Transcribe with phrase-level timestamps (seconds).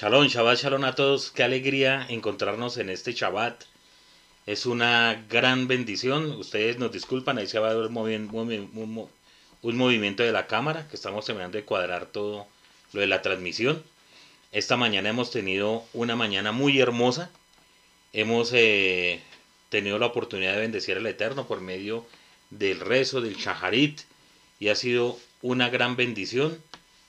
[0.00, 1.30] Shalom, Shabbat, Shalom a todos.
[1.30, 3.64] Qué alegría encontrarnos en este Shabbat.
[4.46, 6.30] Es una gran bendición.
[6.40, 9.10] Ustedes nos disculpan, ahí se va a ver un,
[9.76, 12.46] movimiento de la cámara, que estamos terminando de cuadrar todo
[12.94, 13.82] lo de la transmisión.
[14.52, 17.30] Esta mañana hemos tenido una mañana muy hermosa.
[18.14, 19.20] Hemos eh,
[19.68, 22.06] tenido la oportunidad de bendecir al Eterno por medio
[22.48, 24.00] del rezo, del shaharit,
[24.60, 26.58] y ha sido una gran bendición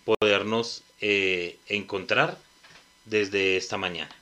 [0.04, 2.38] podernos eh, encontrar
[3.05, 4.15] desde esta mañana.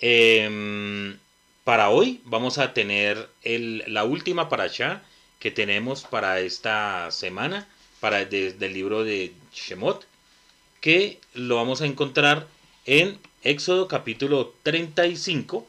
[0.00, 1.18] Em,
[1.64, 5.02] para hoy vamos a tener la última allá
[5.38, 7.68] que tenemos para esta semana,
[8.00, 10.06] para desde el libro de Shemot,
[10.80, 12.46] que lo vamos a encontrar
[12.86, 15.66] en Éxodo capítulo 35,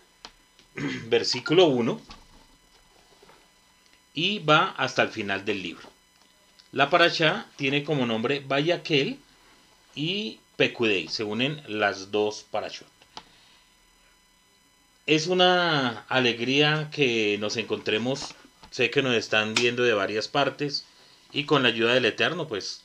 [1.08, 2.02] versículo 1,
[4.14, 5.90] y va hasta el final del libro.
[6.72, 9.20] La paracha tiene como nombre Vayaquel
[9.94, 12.88] y Se unen las dos parachot.
[15.06, 18.34] Es una alegría que nos encontremos,
[18.72, 20.86] sé que nos están viendo de varias partes
[21.34, 22.84] y con la ayuda del Eterno pues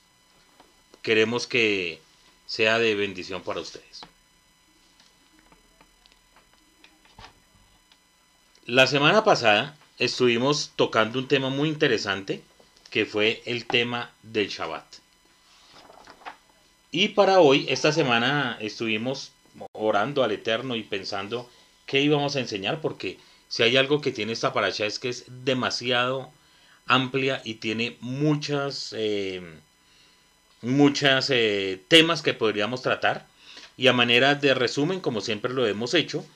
[1.03, 2.01] queremos que
[2.47, 4.01] sea de bendición para ustedes.
[8.67, 12.43] La semana pasada estuvimos tocando un tema muy interesante
[12.91, 15.10] que fue el tema del Shabbat.
[16.93, 19.31] Y para hoy, esta semana, estuvimos
[19.73, 21.49] orando al Eterno y pensando
[21.87, 25.25] qué íbamos a enseñar, porque si hay algo que tiene esta paracha es que es
[25.29, 26.31] demasiado
[26.87, 29.41] amplia y tiene muchas, eh,
[30.63, 33.27] muchas eh, temas que podríamos tratar.
[33.77, 36.27] Y a manera de resumen, como siempre lo hemos hecho,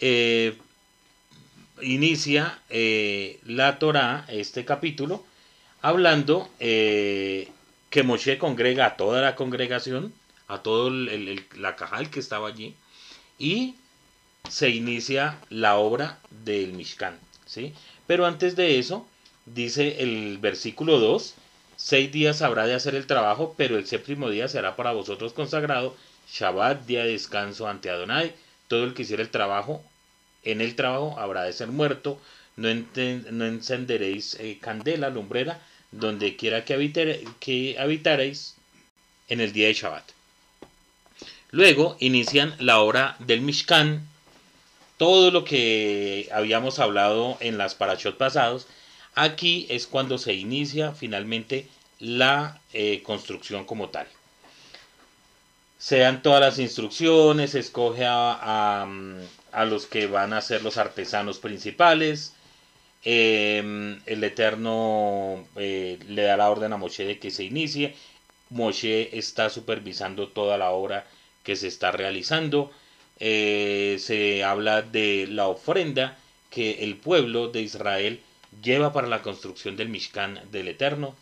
[0.00, 0.56] eh,
[1.82, 2.60] inicia
[3.44, 5.24] la Torah, este capítulo,
[5.82, 6.48] hablando
[7.90, 10.12] que Moshe congrega a toda la congregación,
[10.46, 12.74] a todo el, la cajal que estaba allí,
[13.38, 13.76] y
[14.48, 17.18] se inicia la obra del Mishkan.
[17.46, 17.74] ¿sí?
[18.06, 19.06] Pero antes de eso,
[19.46, 21.34] dice el versículo 2,
[21.76, 25.96] seis días habrá de hacer el trabajo, pero el séptimo día será para vosotros consagrado,
[26.30, 28.34] Shabbat, día de descanso ante Adonai,
[28.68, 29.82] todo el que hiciera el trabajo,
[30.44, 32.20] en el trabajo habrá de ser muerto,
[32.56, 35.60] no, no encenderéis eh, candela, lumbrera,
[35.90, 38.54] donde quiera que, habitaréis
[39.28, 40.04] en el día de Shabbat.
[41.50, 44.06] Luego inician la obra del Mishkan,
[44.98, 48.66] todo lo que habíamos hablado en las parachot pasados.
[49.14, 51.66] Aquí es cuando se inicia finalmente
[51.98, 54.06] la eh, construcción como tal.
[55.78, 58.86] Se dan todas las instrucciones, se escoge a,
[59.52, 62.34] a los que van a ser los artesanos principales,
[63.04, 67.94] Em, el Eterno eh, le da la orden a Moshe de que se inicie.
[68.50, 71.06] Moshe está supervisando toda la obra
[71.44, 72.70] que se está realizando.
[73.20, 76.18] Eh, se habla de la ofrenda
[76.50, 78.20] que el pueblo de Israel
[78.62, 81.16] lleva para la construcción del Mishkan del Eterno.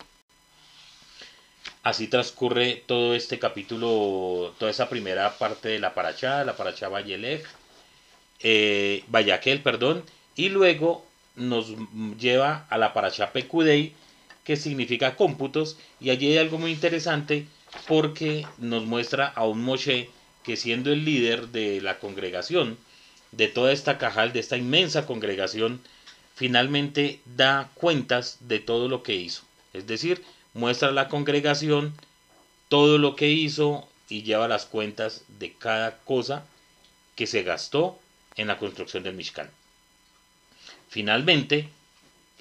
[1.82, 7.46] Así transcurre todo este capítulo, toda esa primera parte de la Parachá, la Parachá Vayelech,
[8.40, 9.04] eh,
[9.62, 10.04] perdón,
[10.34, 11.74] y luego nos
[12.18, 13.92] lleva a la Parashá Pekudei,
[14.44, 17.46] que significa cómputos, y allí hay algo muy interesante
[17.86, 20.10] porque nos muestra a un Moshe
[20.42, 22.78] que siendo el líder de la congregación,
[23.32, 25.80] de toda esta cajal, de esta inmensa congregación,
[26.34, 29.42] finalmente da cuentas de todo lo que hizo.
[29.72, 30.22] Es decir,
[30.54, 31.94] muestra a la congregación
[32.68, 36.46] todo lo que hizo y lleva las cuentas de cada cosa
[37.14, 37.98] que se gastó
[38.36, 39.50] en la construcción del Mishkan.
[40.96, 41.68] Finalmente,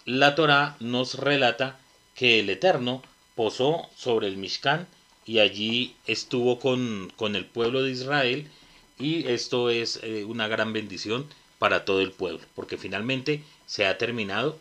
[0.05, 1.77] la Torá nos relata
[2.16, 3.03] que el Eterno
[3.35, 4.88] posó sobre el Mishkan
[5.25, 8.49] y allí estuvo con, el pueblo de Israel
[8.97, 11.27] y esto es eh, una gran bendición
[11.59, 14.57] para todo el pueblo, porque finalmente se ha terminado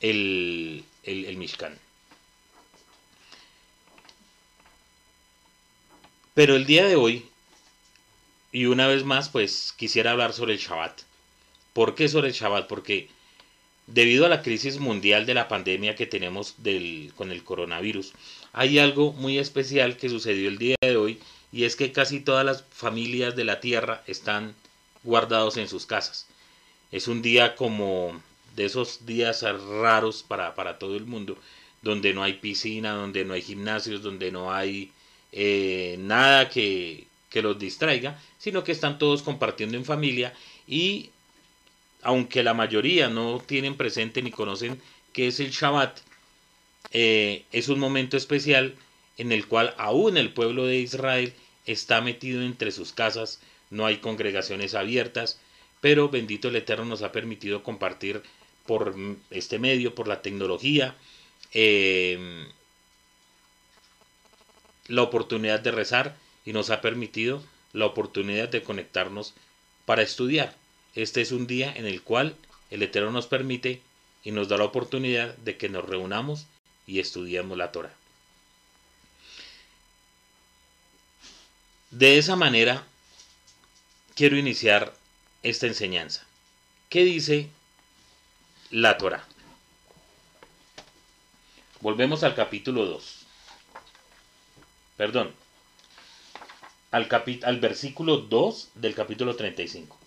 [0.00, 1.78] el, el, el Mishkan.
[6.34, 7.24] Pero el día de hoy,
[8.50, 11.02] y una vez más, pues quisiera hablar sobre el Shabbat.
[11.72, 12.66] ¿Por qué sobre el Shabbat?
[12.66, 13.16] Porque
[13.88, 18.12] debido a la crisis mundial de la pandemia que tenemos del, con el coronavirus,
[18.52, 21.18] hay algo muy especial que sucedió el día de hoy
[21.50, 24.54] y es que casi todas las familias de la Tierra están
[25.02, 26.26] guardados en sus casas.
[26.92, 28.20] Es un día como
[28.56, 31.38] de esos días raros para, para todo el mundo,
[31.80, 34.92] donde no hay piscina, donde no hay gimnasios, donde no hay
[35.32, 40.34] eh, nada que, que los distraiga, sino que están todos compartiendo en familia
[40.66, 41.10] y
[42.02, 44.80] aunque la mayoría no tienen presente ni conocen
[45.12, 45.98] qué es el Shabbat,
[46.92, 48.74] eh, es un momento especial
[49.16, 51.34] en el cual aún el pueblo de Israel
[51.66, 53.40] está metido entre sus casas,
[53.70, 55.40] no hay congregaciones abiertas,
[55.80, 58.22] pero bendito el Eterno nos ha permitido compartir
[58.66, 58.94] por
[59.30, 60.96] este medio, por la tecnología,
[61.52, 62.46] em,
[64.88, 67.42] la oportunidad de rezar y nos ha permitido
[67.72, 69.34] la oportunidad de conectarnos
[69.84, 70.56] para estudiar.
[70.94, 72.36] Este es un día en el cual
[72.70, 73.82] el Eterno nos permite
[74.24, 76.46] y nos da la oportunidad de que nos reunamos
[76.86, 77.94] y estudiemos la Torah.
[81.90, 82.86] De esa manera
[84.14, 84.94] quiero iniciar
[85.42, 86.26] esta enseñanza.
[86.88, 87.48] ¿Qué dice
[88.70, 89.26] la Torah?
[91.80, 93.26] Volvemos al capítulo 2.
[94.96, 95.32] Perdón.
[96.90, 97.08] Al,
[97.44, 99.97] al versículo 2 del capítulo 35.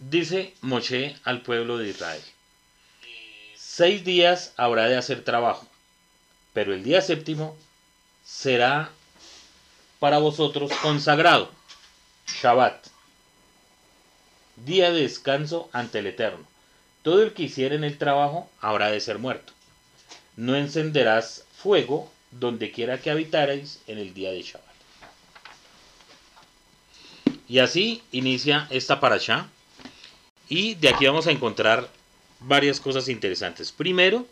[0.00, 2.22] Dice Moshe al pueblo de Israel.
[3.54, 5.68] Seis días habrá de hacer trabajo,
[6.54, 7.54] pero el día séptimo
[8.24, 8.90] será
[9.98, 11.50] para vosotros consagrado,
[12.26, 12.86] Shabbat,
[14.56, 16.46] día de descanso ante el Eterno.
[17.02, 19.52] Todo el que hiciere en el trabajo habrá de ser muerto.
[20.34, 24.64] No encenderás fuego donde quiera que habitaréis en el día de Shabbat.
[27.48, 29.50] Y así inicia esta parasha.
[30.50, 31.88] Y de aquí vamos a encontrar
[32.40, 33.70] varias cosas interesantes.
[33.70, 34.26] Primero,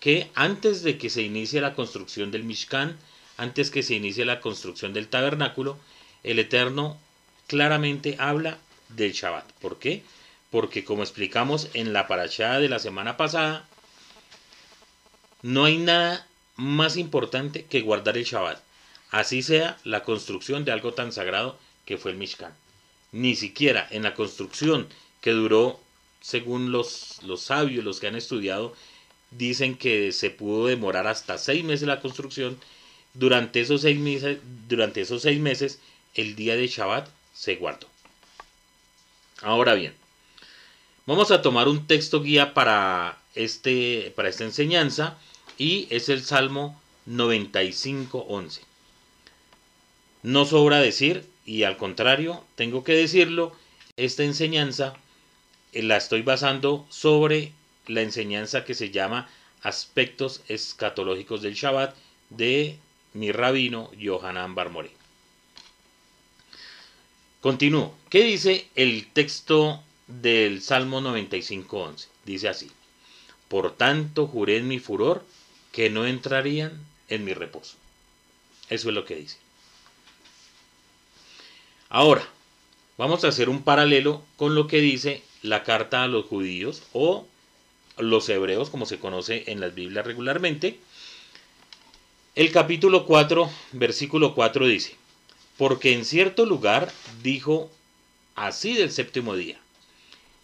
[0.00, 2.98] que antes de que se inicie la construcción del Mishkan,
[3.36, 5.78] antes que se inicie la construcción del tabernáculo,
[6.24, 6.98] el Eterno
[7.46, 8.58] claramente habla
[8.88, 9.52] del Shabbat.
[9.60, 10.02] ¿Por qué?
[10.50, 13.68] Porque como explicamos en la parachada de la semana pasada,
[15.42, 16.26] no hay nada
[16.56, 18.60] más importante que guardar el Shabbat.
[19.12, 22.52] Así sea la construcción de algo tan sagrado que fue el Mishkan.
[23.12, 24.88] Ni siquiera en la construcción
[25.20, 25.80] que duró,
[26.20, 28.74] según los, los sabios, los que han estudiado,
[29.30, 32.58] dicen que se pudo demorar hasta seis meses la construcción
[33.14, 34.38] durante esos seis meses,
[34.68, 35.80] durante esos seis meses
[36.14, 37.86] el día de Shabbat se guardó.
[39.42, 39.94] Ahora bien,
[41.06, 45.18] vamos a tomar un texto guía para, este, para esta enseñanza
[45.56, 48.60] y es el Salmo 95.11.
[50.22, 53.56] No sobra decir, y al contrario, tengo que decirlo,
[53.96, 54.94] esta enseñanza
[55.72, 57.52] la estoy basando sobre
[57.86, 59.28] la enseñanza que se llama
[59.62, 61.94] Aspectos Escatológicos del Shabbat
[62.30, 62.78] de
[63.12, 64.90] mi rabino Yohanan Barmore.
[67.40, 67.94] Continúo.
[68.10, 72.06] ¿Qué dice el texto del Salmo 95.11?
[72.24, 72.70] Dice así.
[73.48, 75.24] Por tanto juré en mi furor
[75.72, 77.76] que no entrarían en mi reposo.
[78.68, 79.38] Eso es lo que dice.
[81.88, 82.26] Ahora,
[82.98, 87.26] vamos a hacer un paralelo con lo que dice la carta a los judíos o
[87.98, 90.78] los hebreos, como se conoce en las Biblias regularmente,
[92.34, 94.96] el capítulo 4, versículo 4 dice,
[95.56, 96.92] porque en cierto lugar
[97.22, 97.70] dijo
[98.34, 99.58] así del séptimo día,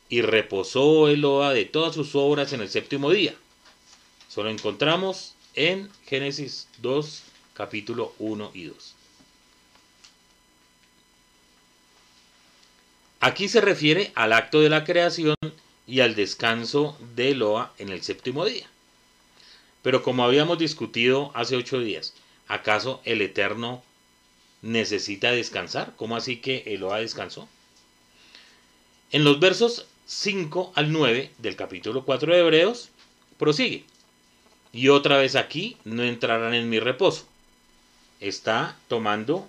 [0.08, 3.34] y reposó Eloa de todas sus obras en el séptimo día.
[4.28, 7.22] Solo encontramos en Génesis 2,
[7.54, 8.95] capítulo 1 y 2.
[13.20, 15.34] Aquí se refiere al acto de la creación
[15.86, 18.68] y al descanso de Eloa en el séptimo día.
[19.82, 22.14] Pero como habíamos discutido hace ocho días,
[22.46, 23.82] ¿acaso el Eterno
[24.60, 25.94] necesita descansar?
[25.96, 27.48] ¿Cómo así que Eloa descansó?
[29.12, 32.90] En los versos 5 al 9 del capítulo 4 de Hebreos,
[33.38, 33.84] prosigue.
[34.72, 37.26] Y otra vez aquí no entrarán en mi reposo.
[38.20, 39.48] Está tomando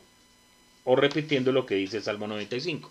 [0.86, 2.90] o repitiendo lo que dice el Salmo 95.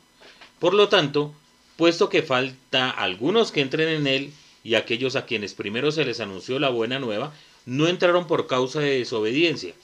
[0.58, 1.34] Por lo tanto,
[1.76, 4.32] puesto que falta algunos que entren en él,
[4.64, 7.32] y aquellos a quienes primero se les anunció la buena nueva
[7.66, 9.74] no entraron por causa de desobediencia.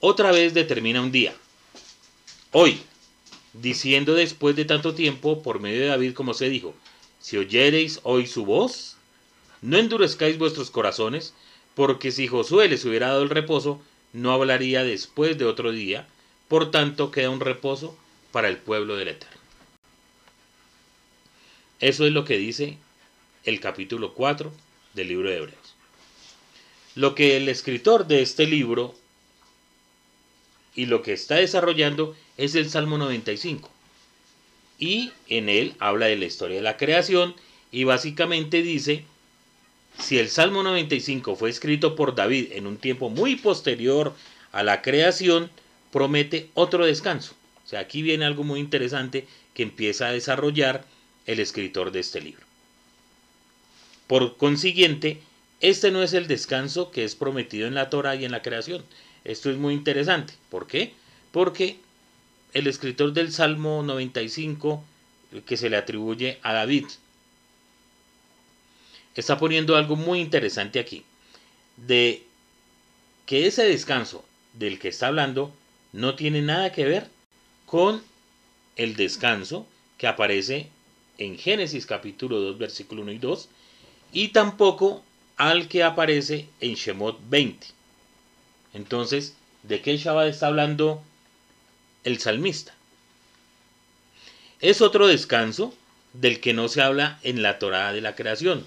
[0.00, 1.34] Otra vez determina un día.
[2.52, 2.80] Hoy,
[3.52, 6.74] diciendo después de tanto tiempo por medio de David como se dijo,
[7.20, 8.96] si oyereis hoy su voz,
[9.62, 11.34] no endurezcáis vuestros corazones,
[11.74, 13.80] porque si Josué les hubiera dado el reposo,
[14.12, 16.08] no hablaría después de otro día,
[16.48, 17.96] por tanto queda un reposo
[18.32, 19.39] para el pueblo del Eterno.
[21.80, 22.76] Eso es lo que dice
[23.44, 24.52] el capítulo 4
[24.94, 25.74] del libro de Hebreos.
[26.94, 28.94] Lo que el escritor de este libro
[30.74, 33.70] y lo que está desarrollando es el Salmo 95.
[34.78, 37.34] Y en él habla de la historia de la creación
[37.72, 39.04] y básicamente dice,
[39.98, 44.14] si el Salmo 95 fue escrito por David en un tiempo muy posterior
[44.52, 45.50] a la creación,
[45.92, 47.34] promete otro descanso.
[47.64, 50.84] O sea, aquí viene algo muy interesante que empieza a desarrollar
[51.26, 52.44] el escritor de este libro.
[54.06, 55.20] Por consiguiente,
[55.60, 58.84] este no es el descanso que es prometido en la Torah y en la creación.
[59.24, 60.34] Esto es muy interesante.
[60.48, 60.94] ¿Por qué?
[61.30, 61.78] porque
[62.52, 64.84] el escritor del Salmo 95,
[65.46, 66.86] que se le atribuye a David,
[69.14, 71.04] está poniendo algo muy interesante aquí,
[71.76, 72.24] de
[73.26, 74.24] que ese descanso
[74.54, 75.54] del que está hablando
[75.92, 77.08] no tiene nada que ver
[77.66, 78.02] con
[78.76, 79.66] el descanso
[79.98, 80.68] que aparece
[81.20, 83.48] en Génesis capítulo 2 versículo 1 y 2
[84.12, 85.04] y tampoco
[85.36, 87.66] al que aparece en Shemot 20.
[88.74, 91.02] Entonces, ¿de qué Shabbat está hablando
[92.04, 92.74] el salmista?
[94.60, 95.74] Es otro descanso
[96.12, 98.66] del que no se habla en la Torá de la creación.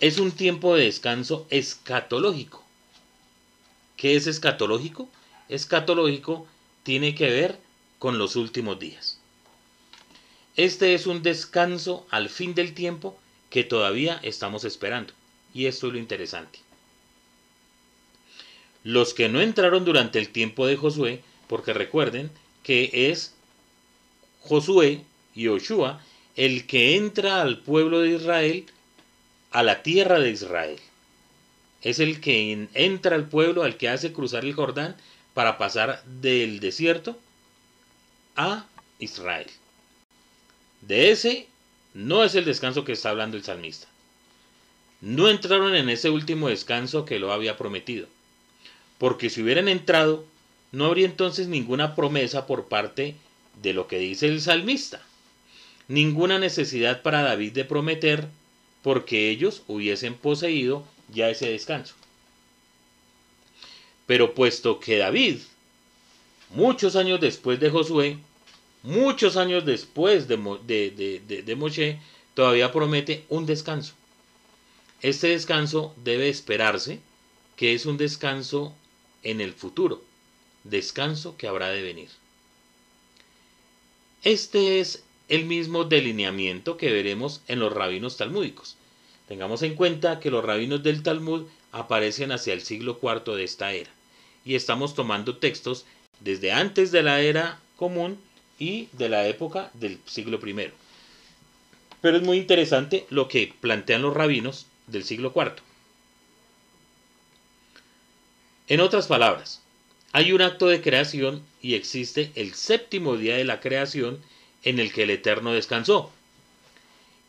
[0.00, 2.64] Es un tiempo de descanso escatológico.
[3.96, 5.08] ¿Qué es escatológico?
[5.48, 6.46] Escatológico
[6.82, 7.58] tiene que ver
[7.98, 9.18] con los últimos días.
[10.56, 13.18] Este es un descanso al fin del tiempo
[13.50, 15.12] que todavía estamos esperando.
[15.52, 16.60] Y esto es lo interesante.
[18.82, 22.30] Los que no entraron durante el tiempo de Josué, porque recuerden
[22.62, 23.34] que es
[24.40, 25.02] Josué
[25.34, 26.00] y Oshua
[26.36, 28.66] el que entra al pueblo de Israel
[29.50, 30.78] a la tierra de Israel.
[31.82, 34.96] Es el que entra al pueblo, al que hace cruzar el Jordán
[35.34, 37.18] para pasar del desierto
[38.36, 38.66] a
[38.98, 39.46] Israel.
[40.80, 41.48] De ese
[41.94, 43.88] no es el descanso que está hablando el salmista.
[45.00, 48.06] No entraron en ese último descanso que lo había prometido.
[48.98, 50.24] Porque si hubieran entrado,
[50.72, 53.14] no habría entonces ninguna promesa por parte
[53.62, 55.02] de lo que dice el salmista.
[55.88, 58.28] Ninguna necesidad para David de prometer
[58.82, 61.94] porque ellos hubiesen poseído ya ese descanso.
[64.06, 65.38] Pero puesto que David,
[66.50, 68.18] muchos años después de Josué,
[68.82, 72.00] muchos años después de, de, de, Moshe,
[72.34, 73.94] todavía promete un descanso.
[75.02, 77.00] Este descanso debe esperarse,
[77.56, 78.74] que es un descanso
[79.22, 80.02] en el futuro,
[80.64, 82.08] descanso que habrá de venir.
[84.22, 88.76] Este es el mismo delineamiento que veremos en los rabinos talmúdicos.
[89.28, 93.72] Tengamos en cuenta que los rabinos del Talmud aparecen hacia el siglo IV de esta
[93.72, 93.90] era,
[94.44, 95.84] y estamos tomando textos
[96.20, 98.18] desde antes de la era común
[98.58, 100.70] y de la época del siglo I.
[102.00, 105.52] Pero es muy interesante lo que plantean los rabinos del siglo IV.
[108.68, 109.62] En otras palabras,
[110.12, 114.20] hay un acto de creación y existe el séptimo día de la creación
[114.64, 116.10] en el que el Eterno descansó,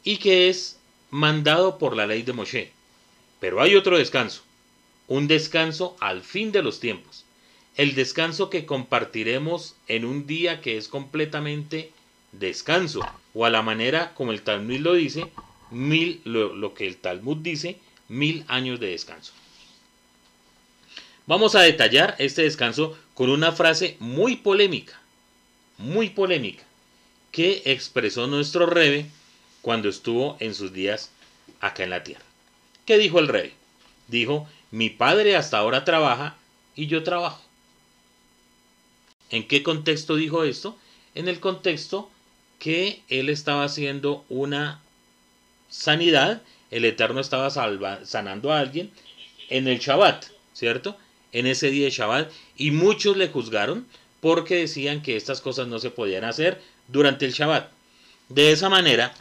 [0.04, 0.80] y que es
[1.12, 2.72] mandado por la ley de Moshe.
[3.40, 4.42] Pero hay otro descanso,
[5.08, 7.26] un descanso al fin de los tiempos,
[7.78, 11.92] el descanso que compartiremos en un día que es completamente
[12.32, 13.02] descanso,
[13.36, 15.32] o a la manera como el Talmud lo dice,
[15.70, 17.78] mil, lo, que el Talmud dice,
[18.10, 19.32] mil años de descanso.
[21.28, 25.00] Vamos a detallar este descanso con una frase muy polémica,
[25.78, 26.64] muy polémica,
[27.32, 29.06] que expresó nuestro rebe
[29.62, 31.12] cuando estuvo en sus días
[31.60, 32.24] acá en la tierra.
[32.86, 33.54] ¿Qué dijo el rey?
[34.08, 36.38] Dijo, mi padre hasta ahora trabaja
[36.76, 37.47] y yo trabajo.
[39.30, 40.78] ¿En qué contexto dijo esto?
[41.16, 42.10] En el contexto
[42.60, 44.82] que él estaba haciendo una
[45.70, 46.42] sanidad,
[46.72, 48.92] el Eterno estaba sanando a alguien
[49.50, 50.98] en el Shabbat, ¿cierto?
[51.32, 53.88] En ese día de Shabbat, y muchos le juzgaron
[54.22, 57.70] porque decían que estas cosas no se podían hacer durante el Shabbat.
[58.30, 59.14] De esa manera,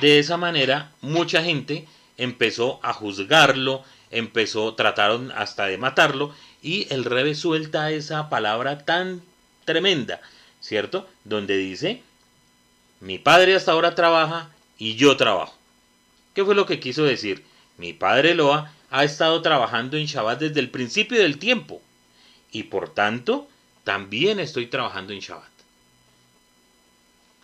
[0.00, 7.04] de esa manera, mucha gente empezó a juzgarlo, empezó, trataron hasta de matarlo, y el
[7.04, 9.22] Rebe suelta esa palabra tan
[9.64, 10.20] tremenda,
[10.60, 11.08] ¿cierto?
[11.24, 12.02] Donde dice,
[13.00, 15.54] mi padre hasta ahora trabaja y yo trabajo.
[16.34, 17.44] ¿Qué fue lo que quiso decir?
[17.76, 21.82] Mi padre Loa ha estado trabajando en Shabbat desde el principio del tiempo
[22.50, 23.48] y por tanto
[23.84, 25.50] también estoy trabajando en Shabbat.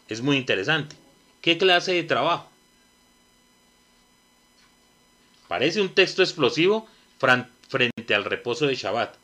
[0.08, 0.96] Es muy interesante.
[1.40, 2.48] ¿Qué clase de trabajo?
[5.48, 6.88] Parece un texto explosivo
[8.12, 9.14] al reposo de Shabbat,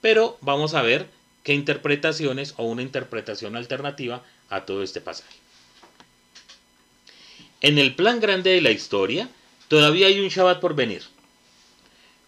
[0.00, 1.08] pero vamos a ver
[1.44, 5.36] qué interpretaciones o una interpretación alternativa a todo este pasaje.
[7.60, 9.28] En el plan grande de la historia,
[9.68, 11.02] todavía hay un Shabbat por venir.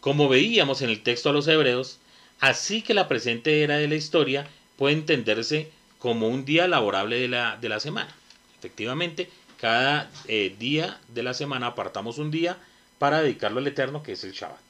[0.01, 1.99] Como veíamos en el texto a los hebreos,
[2.41, 7.29] así que la presente era de la historia puede entenderse como un día laborable de
[7.29, 8.15] la, de la semana.
[8.59, 9.29] Efectivamente,
[9.59, 12.57] cada eh, día de la semana apartamos un día
[12.99, 14.70] para dedicarlo al Eterno, que es el Shabbat.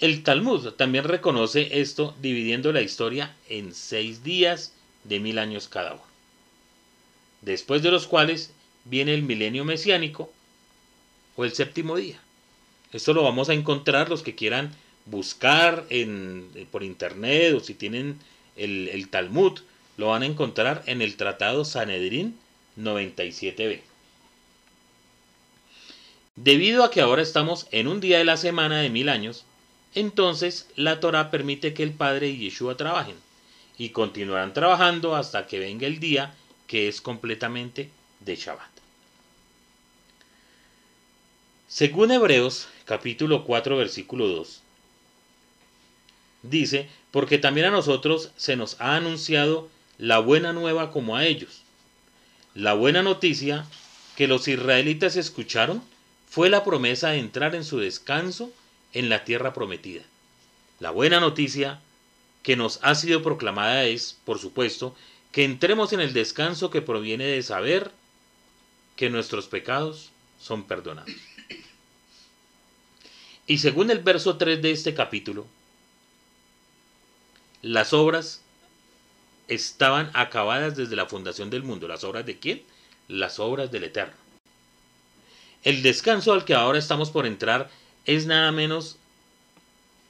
[0.00, 5.94] El Talmud también reconoce esto dividiendo la historia en seis días de mil años cada
[5.94, 6.02] uno,
[7.42, 8.52] después de los cuales
[8.84, 10.32] viene el milenio mesiánico
[11.34, 12.20] o el séptimo día.
[12.92, 14.72] Esto lo vamos a encontrar los que quieran
[15.04, 18.20] buscar en, por internet o si tienen
[18.56, 19.58] el, el Talmud,
[19.96, 22.38] lo van a encontrar en el Tratado Sanedrín
[22.78, 23.80] 97b.
[26.36, 29.44] Debido a que ahora estamos en un día de la semana de mil años,
[29.94, 33.16] entonces la Torah permite que el Padre y Yeshua trabajen
[33.78, 36.34] y continuarán trabajando hasta que venga el día
[36.66, 37.90] que es completamente
[38.20, 38.70] de Shabbat.
[41.68, 44.62] Según Hebreos capítulo 4 versículo 2,
[46.42, 49.68] dice, porque también a nosotros se nos ha anunciado
[49.98, 51.62] la buena nueva como a ellos.
[52.54, 53.66] La buena noticia
[54.16, 55.82] que los israelitas escucharon
[56.28, 58.50] fue la promesa de entrar en su descanso
[58.92, 60.02] en la tierra prometida.
[60.80, 61.80] La buena noticia
[62.42, 64.94] que nos ha sido proclamada es, por supuesto,
[65.32, 67.90] que entremos en el descanso que proviene de saber
[68.96, 71.12] que nuestros pecados son perdonados.
[73.46, 75.46] Y según el verso 3 de este capítulo,
[77.62, 78.42] las obras
[79.48, 81.88] estaban acabadas desde la fundación del mundo.
[81.88, 82.62] ¿Las obras de quién?
[83.08, 84.14] Las obras del Eterno.
[85.64, 87.70] El descanso al que ahora estamos por entrar
[88.08, 88.96] es nada menos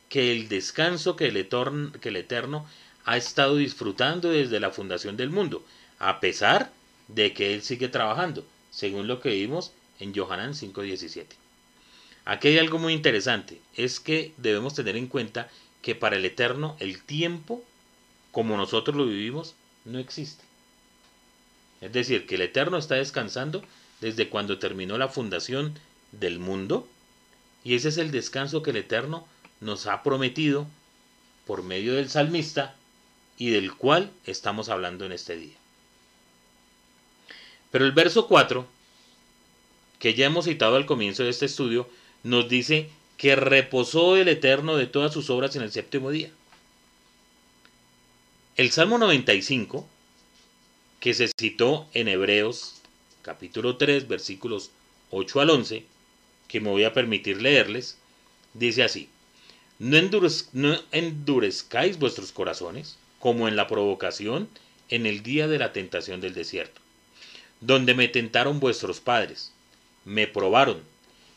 [0.08, 2.64] que el descanso que el, eterno, que el Eterno
[3.04, 5.64] ha estado disfrutando desde la fundación del mundo,
[5.98, 6.70] a pesar
[7.08, 11.26] de que Él sigue trabajando, según lo que vimos en Johanan 5.17.
[12.24, 15.50] Aquí hay algo muy interesante, es que debemos tener en cuenta
[15.82, 17.64] que para el Eterno el tiempo,
[18.30, 20.44] como nosotros lo vivimos, no existe.
[21.80, 23.64] Es decir, que el Eterno está descansando
[24.00, 25.76] desde cuando terminó la fundación
[26.12, 26.88] del mundo,
[27.68, 29.28] y ese es el descanso que el Eterno
[29.60, 30.66] nos ha prometido
[31.46, 32.75] por medio del salmista
[33.37, 35.58] y del cual estamos hablando en este día.
[37.70, 38.66] Pero el verso 4,
[39.98, 41.87] que ya hemos citado al comienzo de este estudio,
[42.22, 46.30] nos dice que reposó el Eterno de todas sus obras en el séptimo día.
[48.56, 49.87] El Salmo 95,
[51.00, 52.76] que se citó en Hebreos
[53.20, 54.70] capítulo 3 versículos
[55.11, 55.97] 8 al 11,
[56.48, 57.98] que me voy a permitir leerles,
[58.54, 59.08] dice así,
[59.78, 60.00] no,
[60.90, 64.48] endurezcáis vuestros corazones, como en la provocación
[64.88, 66.80] en el día de la tentación del desierto,
[67.61, 69.52] donde me tentaron vuestros padres,
[70.04, 70.82] me probaron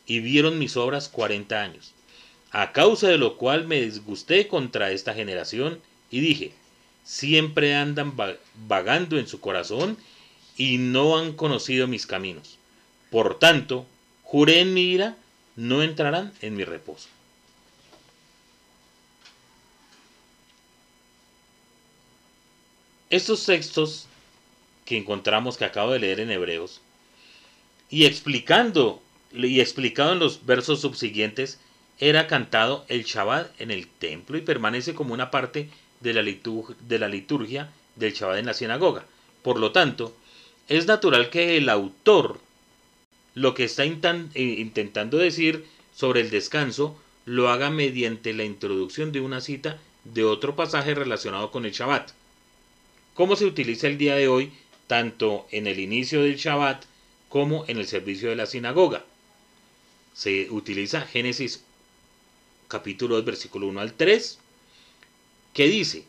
[0.06, 1.94] y vieron mis obras cuarenta años,
[2.52, 6.54] a causa de lo cual me disgusté contra esta generación y dije,
[7.04, 8.14] siempre andan
[8.68, 9.98] vagando en su corazón
[10.58, 12.58] y no han conocido mis caminos.
[13.10, 13.86] Por tanto,
[14.32, 15.18] juré en mi ira,
[15.58, 17.10] no entrarán en mi reposo.
[23.10, 24.08] Estos textos
[24.86, 26.80] que encontramos que acabo de leer en Hebreos
[27.90, 29.02] y explicando
[29.34, 31.60] y explicado en los versos subsiguientes
[32.00, 37.00] era cantado el Shabbat en el templo y permanece como una parte de la, de
[37.00, 39.04] la liturgia del Shabbat en la sinagoga.
[39.44, 40.16] Por lo tanto,
[40.70, 42.40] es natural que el autor
[43.34, 45.66] lo que está eh, intentando decir
[45.96, 51.52] sobre el descanso lo haga mediante la introducción de una cita de otro pasaje relacionado
[51.52, 52.12] con el Shabbat
[53.14, 54.52] cómo se utiliza el día de hoy
[54.88, 56.84] tanto en el inicio del Shabbat
[57.30, 59.06] como en el servicio de la sinagoga.
[60.14, 61.64] Se utiliza Génesis
[62.68, 64.38] capítulo 2 versículo 1 al 3
[65.54, 66.04] que dice,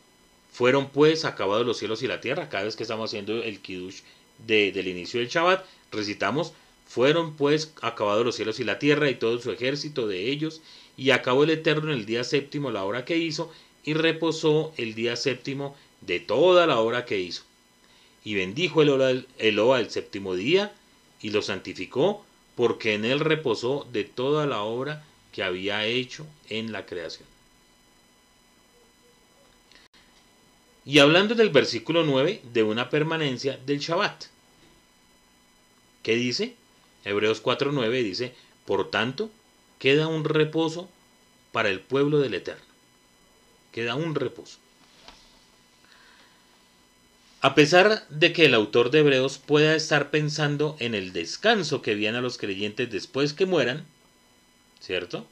[0.51, 4.01] fueron pues acabados los cielos y la tierra, cada vez que estamos haciendo el kiddush
[4.39, 6.53] del inicio del Shabbat, recitamos,
[6.93, 10.61] fueron pues acabados los cielos y la tierra y todo su ejército de ellos,
[10.95, 13.51] y acabó el Eterno en el día séptimo la hora que hizo,
[13.83, 17.45] y reposó el día séptimo de toda la obra que hizo.
[18.23, 20.71] Y bendijo el Eloa el séptimo día
[21.19, 22.23] y lo santificó
[22.55, 27.27] porque en él reposó de toda la obra que había hecho en la creación.
[30.85, 34.25] Y hablando del versículo 9 de una permanencia del Shabbat.
[36.03, 36.55] ¿Qué dice?
[37.05, 38.33] Hebreos 4.9 dice,
[38.65, 39.29] por tanto,
[39.79, 40.89] queda un reposo
[41.51, 42.63] para el pueblo del Eterno.
[43.71, 44.57] Queda un reposo.
[47.41, 51.93] A pesar de que el autor de Hebreos pueda estar pensando en el descanso que
[51.93, 53.85] viene a los creyentes después que mueran,
[54.79, 55.27] ¿cierto?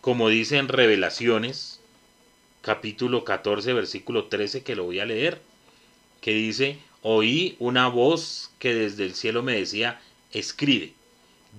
[0.00, 1.80] Como dice en Revelaciones,
[2.62, 5.40] capítulo 14, versículo 13, que lo voy a leer,
[6.20, 10.00] que dice, oí una voz que desde el cielo me decía,
[10.32, 10.92] escribe,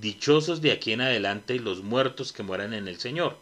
[0.02, 3.38] dichosos de aquí en adelante los muertos que mueran en el Señor.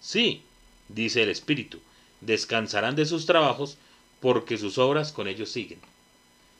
[0.00, 0.44] Sí,
[0.88, 1.78] dice el Espíritu,
[2.22, 3.76] descansarán de sus trabajos
[4.20, 5.78] porque sus obras con ellos siguen.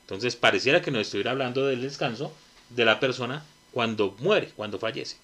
[0.02, 2.30] Entonces pareciera que nos estuviera hablando del descanso
[2.68, 5.16] de la persona cuando muere, cuando fallece.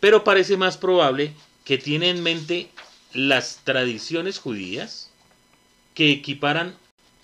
[0.00, 2.68] Pero parece más probable que tiene en mente
[3.12, 5.12] las tradiciones judías
[5.94, 6.76] que equiparan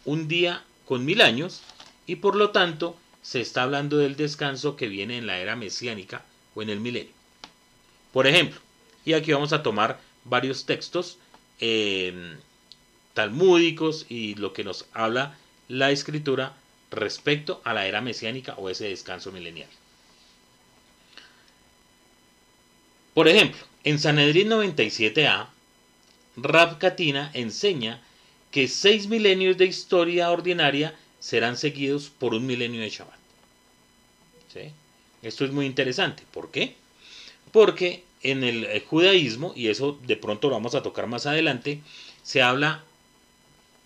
[0.04, 1.62] un día con mil años
[2.04, 6.24] y por lo tanto se está hablando del descanso que viene en la era mesiánica
[6.56, 7.12] o en el milenio.
[8.12, 8.58] Por ejemplo,
[9.04, 11.18] y aquí vamos a tomar varios textos
[11.60, 12.34] eh,
[13.14, 16.56] talmúdicos y lo que nos habla la escritura
[16.90, 19.70] respecto a la era mesiánica o ese descanso milenial.
[23.14, 25.50] Por ejemplo, en Sanedrín 97a,
[26.36, 28.02] Rab Katina enseña
[28.50, 33.20] que seis milenios de historia ordinaria serán seguidos por un milenio de Shabbat.
[35.22, 36.24] Esto es muy interesante.
[36.32, 36.76] ¿Por qué?
[37.52, 41.80] Porque en el eh, judaísmo, y eso de pronto lo vamos a tocar más adelante,
[42.22, 42.82] se habla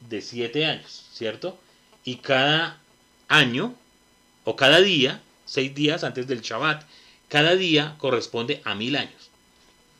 [0.09, 1.59] de siete años, ¿cierto?
[2.05, 2.81] Y cada
[3.29, 3.74] año
[4.44, 6.85] o cada día, seis días antes del Shabbat,
[7.29, 9.31] cada día corresponde a mil años,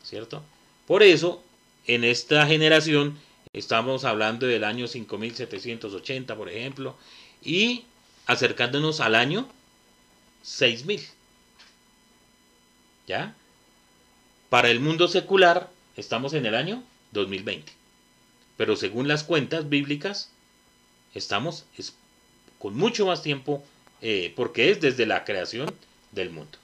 [0.03, 0.43] ¿cierto?
[0.87, 1.43] Por eso,
[1.87, 3.19] en esta generación,
[3.55, 6.97] estamos hablando del año 5780, por ejemplo,
[7.43, 7.85] y
[8.27, 9.49] acercándonos al año
[10.43, 11.01] 6000.
[13.07, 13.35] ¿Ya?
[14.51, 17.73] Para el mundo secular estamos en el año 2020.
[18.57, 20.31] Pero según las cuentas bíblicas,
[21.15, 21.65] estamos
[22.59, 23.65] con mucho más tiempo
[24.01, 25.73] eh, porque es desde la creación
[26.13, 26.59] del mundo.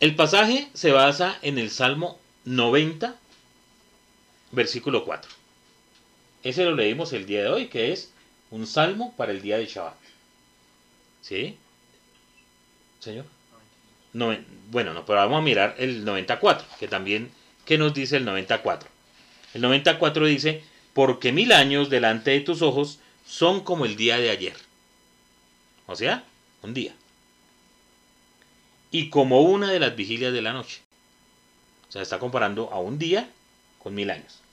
[0.00, 3.16] El pasaje se basa en el Salmo 90,
[4.54, 5.30] versículo 4.
[6.42, 8.12] Ese lo leímos el día de hoy, que es
[8.50, 9.96] un salmo para el día de Shabbat.
[11.22, 11.56] ¿Sí?
[13.00, 13.24] Señor.
[14.12, 14.36] No,
[14.70, 17.30] bueno, no, pero vamos a mirar el 94, que también,
[17.64, 18.88] ¿qué nos dice el 94?
[19.54, 20.62] El 94 dice,
[20.92, 24.54] porque mil años delante de tus ojos son como el día de ayer.
[25.86, 26.24] O sea,
[26.62, 26.94] un día.
[28.90, 30.80] Y como una de las vigilias de la noche.
[31.88, 33.28] O sea, está comparando a un día
[33.82, 34.43] con mil años.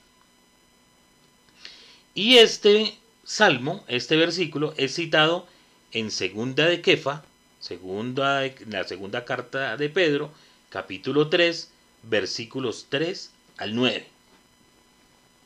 [2.13, 5.47] Y este salmo, este versículo, es citado
[5.93, 7.23] en segunda de Kefa,
[7.61, 10.29] segunda, la segunda carta de Pedro,
[10.69, 11.71] capítulo 3,
[12.03, 14.05] versículos 3 al 9.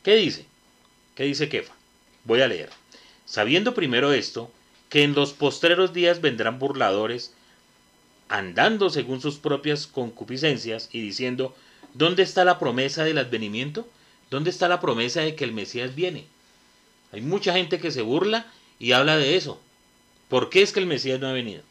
[0.02, 0.48] ¿Qué dice?
[1.14, 1.74] ¿Qué dice Kefa?
[2.24, 2.72] Voy a leer.
[3.26, 4.52] Sabiendo primero esto,
[4.90, 7.34] que en los postreros días vendrán burladores,
[8.28, 11.56] andando según sus propias concupiscencias y diciendo,
[11.94, 13.88] ¿dónde está la promesa del advenimiento?
[14.32, 16.26] ¿Dónde está la promesa de que el Mesías viene?
[17.16, 18.46] Hay mucha gente que se burla
[18.78, 19.62] y habla de eso.
[20.28, 21.64] ¿Por qué es que el Mesías no ha venido?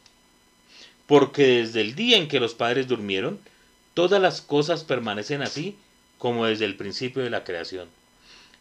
[1.05, 3.39] Porque desde el día en que los padres durmieron,
[3.93, 5.77] todas las cosas permanecen así
[6.17, 7.89] como desde el principio de la creación.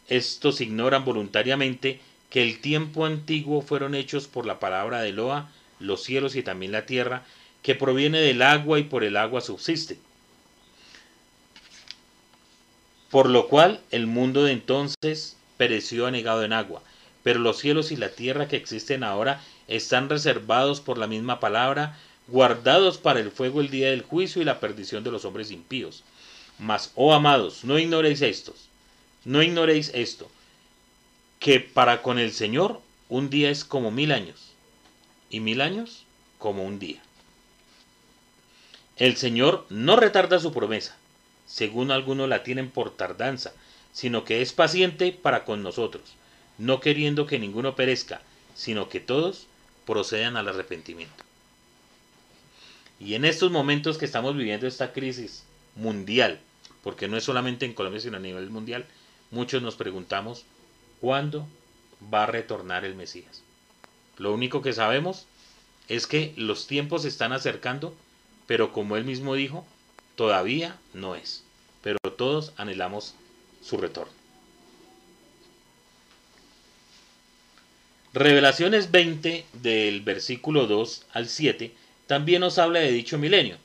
[0.09, 6.03] Estos ignoran voluntariamente que el tiempo antiguo fueron hechos por la palabra de Loa, los
[6.03, 7.25] cielos y también la tierra,
[7.63, 9.97] que proviene del agua y por el agua subsiste.
[13.11, 16.83] Por lo cual el mundo de entonces pereció anegado en agua,
[17.23, 21.99] pero los cielos y la tierra que existen ahora están reservados por la misma palabra,
[22.29, 26.05] guardados para el fuego el día del juicio y la perdición de los hombres impíos.
[26.59, 28.69] Mas, oh amados, no ignoréis estos,
[29.25, 30.31] no ignoréis esto,
[31.41, 34.53] que para con el Señor un día es como mil años,
[35.31, 36.05] y mil años
[36.39, 37.03] como un día.
[38.97, 40.97] El Señor no retarda su promesa,
[41.47, 43.53] según algunos la tienen por tardanza,
[43.95, 46.03] sino que es paciente para con nosotros,
[46.59, 48.21] no queriendo que ninguno perezca,
[48.55, 49.47] sino que todos
[49.87, 51.25] procedan al arrepentimiento.
[52.99, 55.45] Y en estos momentos que estamos viviendo esta crisis
[55.77, 56.41] mundial,
[56.83, 58.85] porque no es solamente en Colombia, sino a nivel mundial,
[59.31, 60.45] muchos nos preguntamos,
[61.01, 61.47] ¿cuándo
[62.13, 63.43] va a retornar el Mesías?
[64.19, 65.27] Lo único que sabemos
[65.89, 67.95] es que los tiempos se están acercando,
[68.47, 69.65] pero como él mismo dijo,
[70.17, 71.45] todavía no es.
[71.83, 73.15] Pero todos anhelamos
[73.65, 74.13] su retorno.
[78.13, 81.75] Revelaciones 20 del versículo 2 al 7
[82.07, 83.57] también nos habla de dicho milenio,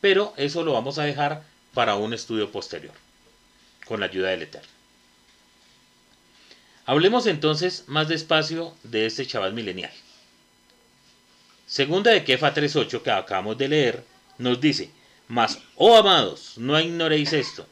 [0.00, 2.92] pero eso lo vamos a dejar para un estudio posterior,
[3.86, 4.68] con la ayuda del Eterno.
[6.84, 9.92] Hablemos entonces más despacio de este chaval milenial.
[11.66, 14.04] Segunda de Kefa 3.8 que acabamos de leer,
[14.36, 14.90] nos dice,
[15.28, 17.66] mas, oh amados, no ignoréis esto,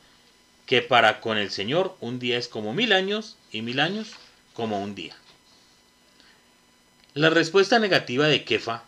[0.73, 4.13] que para con el Señor un día es como mil años y mil años
[4.55, 5.15] como un día.
[7.13, 8.83] La respuesta negativa de Kefa,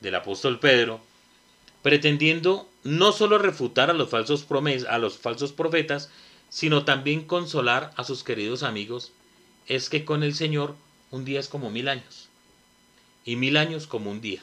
[0.00, 1.00] del apóstol Pedro,
[1.82, 4.44] pretendiendo no solo refutar a los falsos,
[4.88, 6.10] a los falsos profetas,
[6.48, 9.12] sino también consolar a sus queridos amigos,
[9.68, 10.74] es que con el Señor
[11.12, 12.28] un día es como mil años
[13.24, 14.42] y mil años como un día.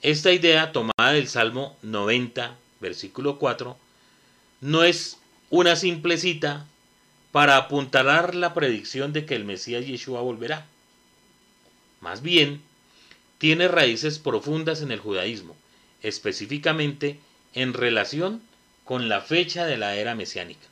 [0.00, 3.76] Esta idea tomada del Salmo 90, versículo 4,
[4.60, 5.18] no es
[5.50, 6.66] una simple cita
[7.32, 10.66] para apuntalar la predicción de que el Mesías Yeshua volverá.
[12.00, 12.62] Más bien,
[13.38, 15.56] tiene raíces profundas en el judaísmo,
[16.02, 17.20] específicamente
[17.54, 18.42] en relación
[18.84, 20.66] con la fecha de la era mesiánica.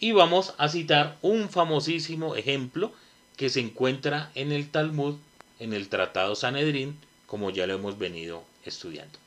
[0.00, 2.92] Y vamos a citar un famosísimo ejemplo
[3.36, 5.16] que se encuentra en el Talmud,
[5.58, 9.18] en el Tratado Sanedrín, como ya lo hemos venido estudiando.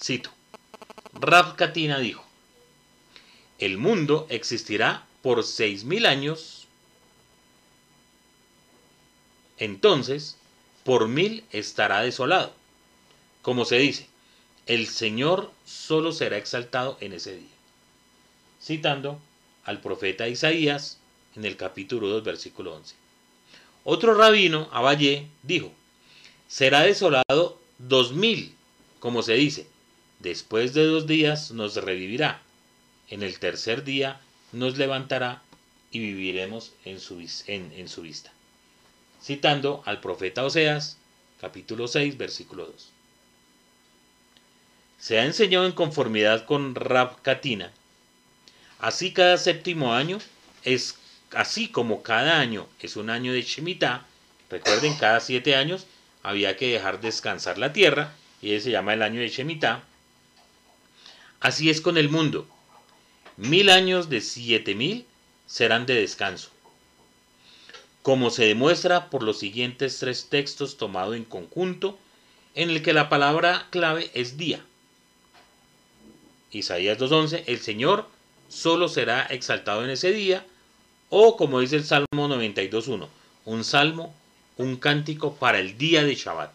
[0.00, 0.30] Cito.
[1.14, 2.24] Rab Katina dijo,
[3.58, 6.66] el mundo existirá por seis mil años,
[9.58, 10.36] entonces
[10.84, 12.52] por mil estará desolado.
[13.42, 14.08] Como se dice,
[14.66, 17.48] el Señor solo será exaltado en ese día.
[18.60, 19.20] Citando
[19.64, 20.98] al profeta Isaías
[21.36, 22.94] en el capítulo 2, versículo 11.
[23.84, 25.70] Otro rabino, Abayé, dijo,
[26.48, 28.54] será desolado dos mil,
[28.98, 29.66] como se dice,
[30.24, 32.40] después de dos días nos revivirá,
[33.10, 34.20] en el tercer día
[34.52, 35.42] nos levantará
[35.90, 38.32] y viviremos en su, vista.
[39.22, 40.96] Citando al profeta Oseas,
[41.40, 42.88] capítulo 6, versículo 2.
[44.98, 47.70] Se ha enseñado en conformidad con Rab Katina.
[48.78, 50.18] Así cada séptimo año
[50.64, 50.96] es
[51.34, 54.06] así como cada año es un año de Shemitah,
[54.48, 55.86] recuerden, cada siete años
[56.22, 59.84] había que dejar descansar la tierra, y ese se llama el año de Shemitah.
[61.44, 62.46] Así es con el mundo.
[63.36, 65.04] Mil años de siete mil
[65.46, 66.48] serán de descanso.
[68.00, 71.98] Como se demuestra por los siguientes tres textos tomados en conjunto,
[72.54, 74.64] en el que la palabra clave es día.
[76.50, 78.08] Isaías 2.11, el Señor
[78.48, 80.46] solo será exaltado en ese día,
[81.10, 83.06] o como dice el Salmo 92.1,
[83.44, 84.14] un salmo,
[84.56, 86.52] un cántico para el día de Shabbat,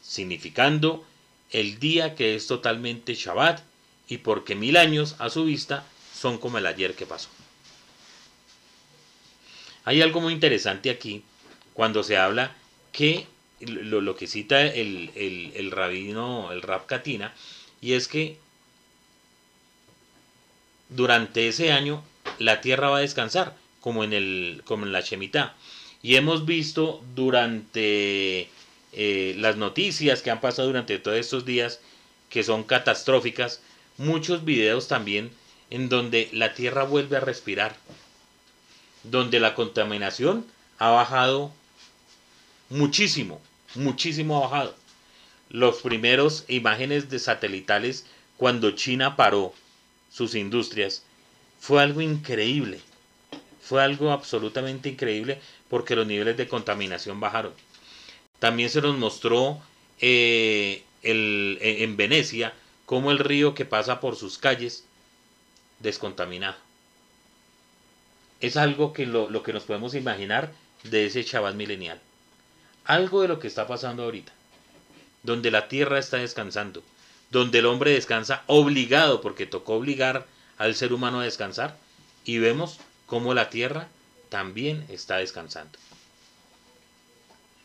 [0.00, 1.04] significando
[1.50, 3.62] el día que es totalmente Shabbat
[4.08, 7.28] y porque mil años a su vista son como el ayer que pasó.
[9.84, 11.22] Hay algo muy interesante aquí
[11.74, 12.54] cuando se habla
[12.92, 13.26] que
[13.60, 17.34] lo, que cita el, el, rabino, el Rab Katina,
[17.80, 18.38] y es que
[20.88, 22.02] durante ese año
[22.38, 25.54] la tierra va a descansar, como en, el, como en la Shemitah.
[26.02, 28.48] Y hemos visto durante
[28.96, 31.80] eh, las noticias que han pasado durante todos estos días,
[32.30, 33.60] que son catastróficas,
[33.98, 35.30] muchos videos también
[35.70, 37.76] en donde la tierra vuelve a respirar,
[39.02, 40.46] donde la contaminación
[40.78, 41.52] ha bajado
[42.68, 43.40] muchísimo,
[43.74, 44.76] muchísimo ha bajado.
[45.50, 49.54] Los primeros imágenes de satelitales cuando China paró
[50.10, 51.04] sus industrias,
[51.60, 52.80] fue algo increíble.
[53.60, 57.54] Fue algo absolutamente increíble porque los niveles de contaminación bajaron.
[58.38, 59.60] También se nos mostró
[60.00, 62.54] eh, el, eh, en Venecia
[62.86, 64.84] cómo el río que pasa por sus calles
[65.80, 66.56] descontaminado.
[68.40, 72.00] Es algo que lo, lo que nos podemos imaginar de ese chaval milenial.
[72.84, 74.32] Algo de lo que está pasando ahorita.
[75.22, 76.82] Donde la tierra está descansando
[77.34, 80.24] donde el hombre descansa obligado, porque tocó obligar
[80.56, 81.76] al ser humano a descansar,
[82.24, 83.88] y vemos cómo la tierra
[84.28, 85.76] también está descansando.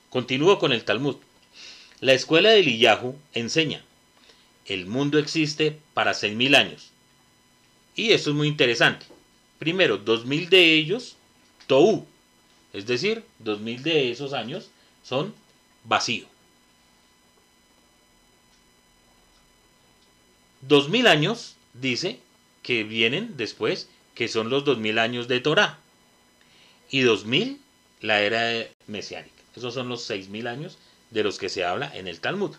[0.10, 1.17] Continúo con el Talmud.
[2.00, 3.84] La escuela de Liyahu enseña,
[4.65, 6.91] el mundo existe para seis mil años.
[7.95, 9.06] Y esto es muy interesante.
[9.60, 11.15] Primero, dos mil de ellos,
[11.67, 12.08] Tou,
[12.74, 14.72] es decir, dos mil de esos años
[15.04, 15.36] son
[15.84, 16.26] vacío.
[20.62, 22.19] Dos mil años, dice,
[22.63, 25.80] que vienen después, que son los dos mil años de Torah.
[26.89, 27.62] Y dos mil,
[28.02, 29.38] la era mesiánica.
[29.60, 30.78] Esos son los seis mil años
[31.12, 32.56] de los que se habla en el Talmud.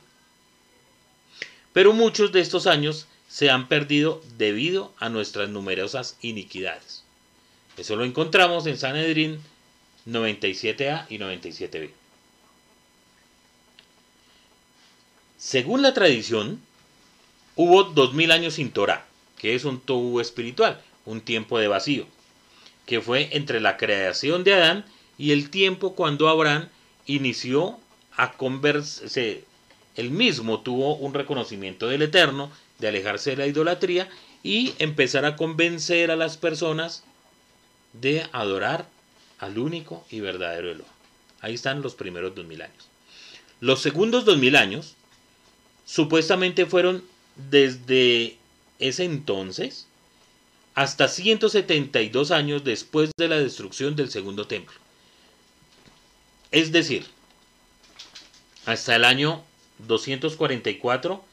[1.73, 7.05] Pero muchos de estos años se han perdido debido a nuestras numerosas iniquidades.
[7.77, 9.41] Eso lo encontramos en Sanedrín
[10.07, 11.91] 97a y 97b.
[15.39, 16.61] Según la tradición,
[17.63, 19.05] Hubo dos mil años sin Torah,
[19.37, 22.07] que es un tohu espiritual, un tiempo de vacío,
[22.87, 24.87] que fue entre la creación de Adán
[25.19, 26.71] y el tiempo cuando Abraham
[27.07, 27.79] inició
[28.17, 29.45] a conversarse.
[29.97, 34.09] Él mismo tuvo un reconocimiento del Eterno, de alejarse de la idolatría
[34.43, 37.05] y empezar a convencer a las personas
[37.93, 38.89] de adorar
[39.39, 40.93] al único y verdadero Elohim.
[41.41, 42.89] Ahí están los primeros dos mil años.
[43.61, 44.95] Los segundos dos mil años
[45.85, 47.03] supuestamente fueron
[47.51, 48.37] desde
[48.79, 49.87] ese entonces
[50.75, 54.80] hasta 172 años después de la destrucción del segundo templo.
[56.51, 57.07] Es decir,
[58.67, 59.45] hasta el año
[59.79, 61.25] 244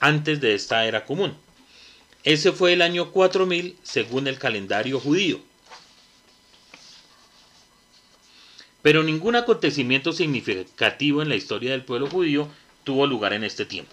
[0.00, 1.36] antes de esta era común.
[2.24, 5.40] Ese fue el año 4000 según el calendario judío.
[8.82, 12.48] Pero ningún acontecimiento significativo en la historia del pueblo judío
[12.84, 13.92] tuvo lugar en este tiempo.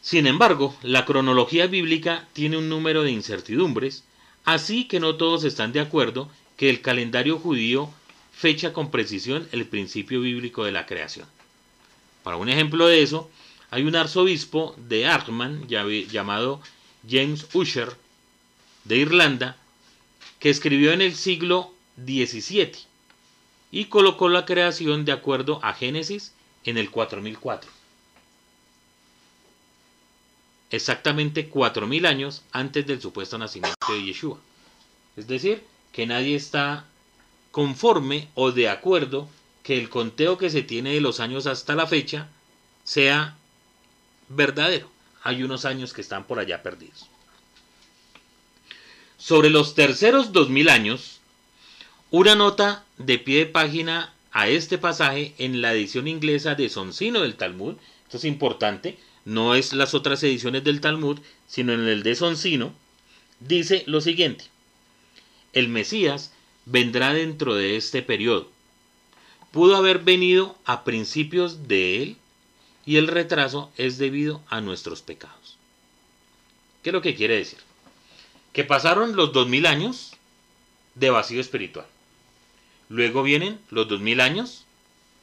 [0.00, 4.04] Sin embargo, la cronología bíblica tiene un número de incertidumbres,
[4.44, 7.90] así que no todos están de acuerdo que el calendario judío
[8.36, 11.26] fecha con precisión el principio bíblico de la creación.
[12.22, 13.30] Para un ejemplo de eso,
[13.70, 16.60] hay un arzobispo de Armagh llamado
[17.08, 17.96] James Usher
[18.84, 19.56] de Irlanda
[20.38, 22.72] que escribió en el siglo XVII
[23.70, 27.70] y colocó la creación de acuerdo a Génesis en el 4004.
[30.70, 34.38] Exactamente 4000 años antes del supuesto nacimiento de Yeshua.
[35.16, 36.86] Es decir, que nadie está
[37.54, 39.28] conforme o de acuerdo
[39.62, 42.26] que el conteo que se tiene de los años hasta la fecha
[42.82, 43.36] sea
[44.28, 44.90] verdadero.
[45.22, 47.06] Hay unos años que están por allá perdidos.
[49.18, 51.20] Sobre los terceros 2000 años,
[52.10, 57.20] una nota de pie de página a este pasaje en la edición inglesa de Sonsino
[57.20, 57.76] del Talmud.
[58.02, 62.74] Esto es importante, no es las otras ediciones del Talmud, sino en el de Sonsino.
[63.38, 64.46] Dice lo siguiente:
[65.52, 66.32] El Mesías
[66.66, 68.48] vendrá dentro de este periodo.
[69.52, 72.16] Pudo haber venido a principios de él
[72.84, 75.56] y el retraso es debido a nuestros pecados.
[76.82, 77.58] ¿Qué es lo que quiere decir?
[78.52, 80.12] Que pasaron los dos mil años
[80.94, 81.86] de vacío espiritual.
[82.88, 84.66] Luego vienen los dos mil años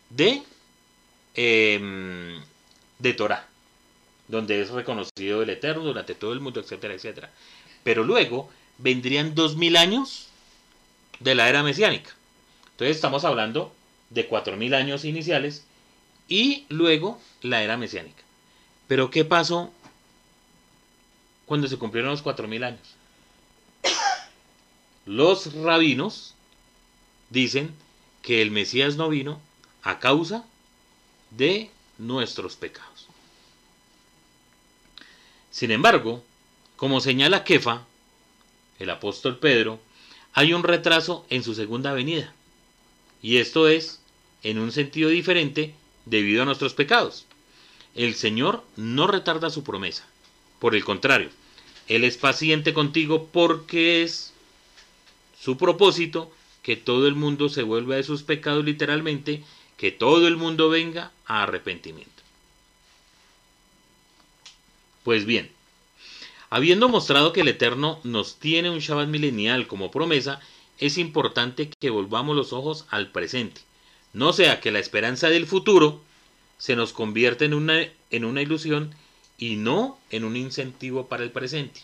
[0.09, 0.41] de,
[1.35, 2.39] eh,
[2.99, 3.47] de Torah,
[4.27, 7.31] donde es reconocido el Eterno durante todo el mundo, etcétera, etcétera.
[7.83, 10.30] Pero luego vendrían dos mil años
[11.21, 12.11] de la era mesiánica.
[12.71, 13.73] Entonces estamos hablando
[14.09, 15.65] de cuatro mil años iniciales
[16.27, 18.23] y luego la era mesiánica.
[18.87, 19.71] Pero ¿qué pasó
[21.45, 22.95] cuando se cumplieron los 4.000 años?
[25.05, 26.35] Los rabinos
[27.29, 27.75] dicen
[28.21, 29.41] que el Mesías no vino
[29.83, 30.45] a causa
[31.31, 33.07] de nuestros pecados.
[35.49, 36.23] Sin embargo,
[36.77, 37.85] como señala Kefa,
[38.79, 39.79] el apóstol Pedro,
[40.33, 42.33] hay un retraso en su segunda venida.
[43.21, 44.01] Y esto es,
[44.43, 47.25] en un sentido diferente, debido a nuestros pecados.
[47.95, 50.07] El Señor no retarda su promesa.
[50.59, 51.29] Por el contrario,
[51.87, 54.33] Él es paciente contigo porque es
[55.39, 59.43] su propósito que todo el mundo se vuelva de sus pecados literalmente,
[59.77, 62.11] que todo el mundo venga a arrepentimiento.
[65.03, 65.51] Pues bien,
[66.51, 70.39] habiendo mostrado que el Eterno nos tiene un Shabbat milenial como promesa,
[70.77, 73.61] es importante que volvamos los ojos al presente
[74.13, 76.01] no sea que la esperanza del futuro
[76.57, 78.93] se nos convierta en una, en una ilusión
[79.37, 81.81] y no en un incentivo para el presente.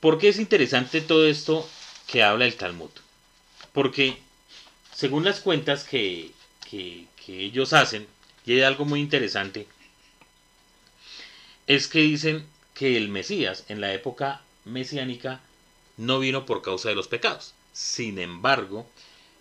[0.00, 1.68] ¿Por qué es interesante todo esto
[2.06, 2.90] que habla el Talmud?
[3.72, 4.18] Porque
[4.94, 6.32] según las cuentas que,
[6.68, 8.06] que, que ellos hacen,
[8.46, 9.66] y hay algo muy interesante,
[11.66, 15.40] es que dicen que el Mesías en la época mesiánica
[15.96, 17.54] no vino por causa de los pecados.
[17.72, 18.88] Sin embargo,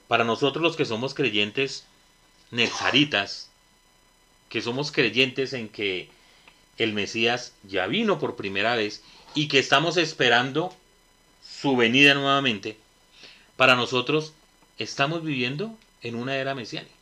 [0.07, 1.85] para nosotros los que somos creyentes
[2.51, 3.49] nezaritas,
[4.49, 6.09] que somos creyentes en que
[6.77, 9.03] el Mesías ya vino por primera vez
[9.35, 10.75] y que estamos esperando
[11.41, 12.77] su venida nuevamente,
[13.55, 14.33] para nosotros
[14.77, 16.98] estamos viviendo en una era mesiánica.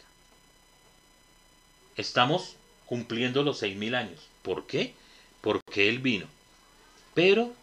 [1.97, 2.55] Estamos
[2.85, 4.27] cumpliendo los seis mil años.
[4.43, 4.93] ¿Por qué?
[5.41, 6.27] Porque Él vino.
[7.13, 7.53] Pero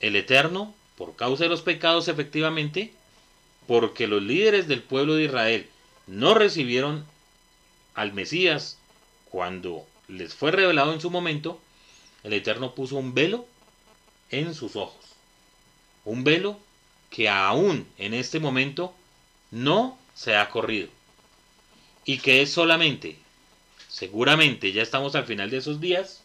[0.00, 2.92] el Eterno, por causa de los pecados efectivamente,
[3.66, 5.68] porque los líderes del pueblo de Israel
[6.06, 7.06] no recibieron
[7.94, 8.78] al Mesías
[9.30, 11.60] cuando les fue revelado en su momento,
[12.22, 13.46] el Eterno puso un velo
[14.30, 15.04] en sus ojos.
[16.04, 16.58] Un velo
[17.10, 18.94] que aún en este momento
[19.50, 20.88] no se ha corrido.
[22.04, 23.16] Y que es solamente,
[23.88, 26.22] seguramente ya estamos al final de esos días,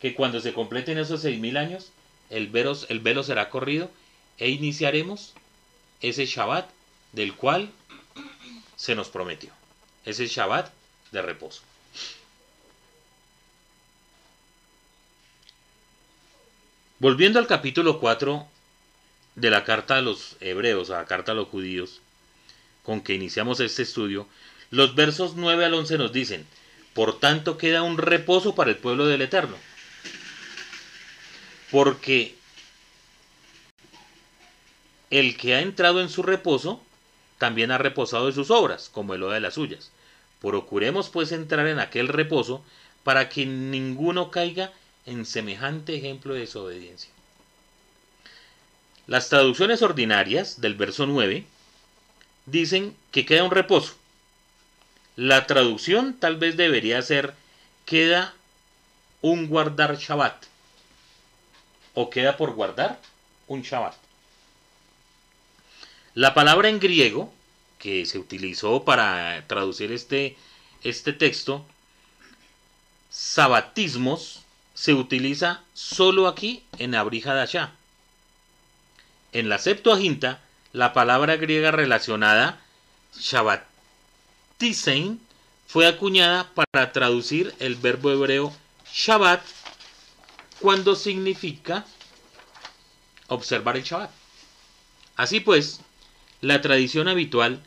[0.00, 1.90] que cuando se completen esos seis mil años,
[2.30, 3.90] el velo, el velo será corrido
[4.38, 5.34] e iniciaremos
[6.00, 6.68] ese Shabbat
[7.12, 7.70] del cual
[8.76, 9.50] se nos prometió.
[10.04, 10.70] Ese Shabbat
[11.12, 11.62] de reposo.
[16.98, 18.46] Volviendo al capítulo 4
[19.34, 22.00] de la carta a los hebreos, a la carta a los judíos,
[22.82, 24.26] con que iniciamos este estudio,
[24.70, 26.46] los versos 9 al 11 nos dicen,
[26.94, 29.56] por tanto queda un reposo para el pueblo del Eterno
[31.70, 32.36] porque
[35.10, 36.80] el que ha entrado en su reposo,
[37.38, 39.90] también ha reposado de sus obras, como el de las suyas.
[40.40, 42.64] Procuremos pues entrar en aquel reposo
[43.04, 44.72] para que ninguno caiga
[45.04, 47.10] en semejante ejemplo de desobediencia.
[49.06, 51.44] Las traducciones ordinarias del verso 9
[52.46, 53.94] dicen que queda un reposo.
[55.16, 57.34] La traducción tal vez debería ser
[57.86, 58.34] queda
[59.22, 60.44] un guardar Shabbat
[61.94, 63.00] o queda por guardar
[63.46, 63.94] un Shabbat.
[66.12, 67.32] La palabra en griego
[67.78, 70.36] que se utilizó para traducir este,
[70.82, 71.64] este texto,
[73.08, 74.42] sabatismos,
[74.74, 77.72] se utiliza solo aquí en Abrija Dasha.
[79.32, 80.40] En la Septuaginta,
[80.72, 82.60] la palabra griega relacionada,
[84.58, 85.20] Shabbatisein,
[85.66, 88.54] fue acuñada para traducir el verbo hebreo
[88.90, 89.42] Shabbat
[90.60, 91.84] cuando significa
[93.28, 94.10] observar el Shabbat.
[95.16, 95.80] Así pues,
[96.40, 97.62] la tradición habitual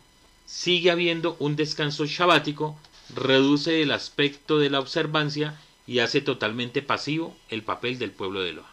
[0.47, 2.79] sigue habiendo un descanso shabático,
[3.13, 8.53] reduce el aspecto de la observancia y hace totalmente pasivo el papel del pueblo de
[8.53, 8.71] Loa.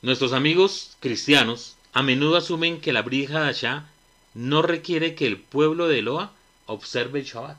[0.00, 3.89] Nuestros amigos cristianos a menudo asumen que la Brija Dasha
[4.34, 6.32] no requiere que el pueblo de Loa
[6.66, 7.58] observe el Shabbat.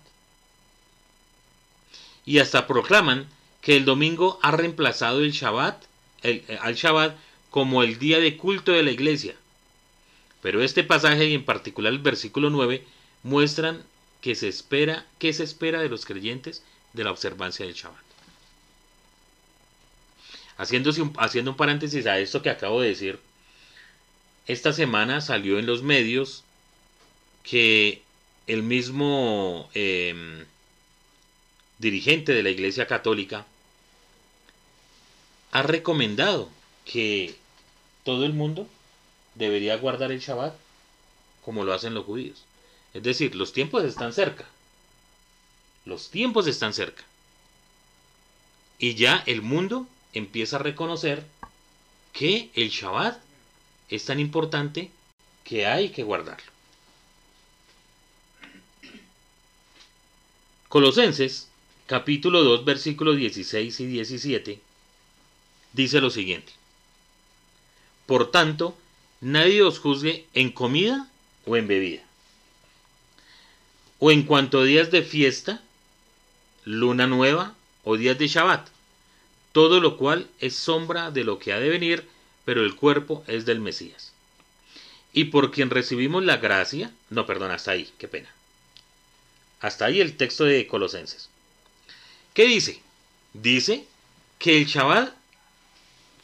[2.26, 3.28] Y hasta proclaman
[3.62, 5.84] que el domingo ha reemplazado el Shabbat,
[6.24, 7.16] el, al Shabbat
[7.50, 9.36] como el día de culto de la iglesia.
[10.42, 12.86] Pero este pasaje y en particular el versículo 9
[13.24, 13.84] muestran
[14.22, 16.64] que se espera, que se espera de los creyentes
[16.94, 18.00] de la observancia del Shabbat.
[20.58, 23.20] Haciendo un paréntesis a esto que acabo de decir,
[24.48, 26.44] esta semana salió en los medios
[27.44, 28.02] que
[28.48, 30.46] el mismo em,
[31.80, 33.46] dirigente de la Iglesia Católica
[35.52, 36.50] ha recomendado
[36.86, 37.36] que
[38.04, 38.68] todo el mundo
[39.36, 40.56] debería guardar el Shabbat
[41.44, 42.44] como lo hacen los judíos.
[42.94, 44.46] Es decir, los tiempos están cerca.
[45.86, 47.04] Los tiempos están cerca.
[48.78, 51.26] Y ya el mundo empieza a reconocer
[52.14, 53.20] que el Shabbat
[53.90, 54.92] es tan importante
[55.44, 56.51] que hay que guardarlo.
[60.72, 61.50] Colosenses,
[61.86, 64.62] capítulo 2, versículos 16 y 17,
[65.74, 66.54] dice lo siguiente.
[68.06, 68.78] Por tanto,
[69.20, 71.10] nadie os juzgue en comida
[71.46, 72.04] o en bebida,
[74.00, 75.62] o en cuanto a días de fiesta,
[76.64, 77.54] luna nueva
[77.84, 78.70] o días de Shabbat,
[79.52, 82.08] todo lo cual es sombra de lo que ha de venir,
[82.46, 84.14] pero el cuerpo es del Mesías.
[85.12, 88.30] Y por quien recibimos la gracia, no, perdón, hasta ahí, qué pena.
[89.62, 91.30] Hasta ahí el texto de Colosenses.
[92.34, 92.82] ¿Qué dice?
[93.34, 93.86] Dice
[94.40, 95.14] que el Shabbat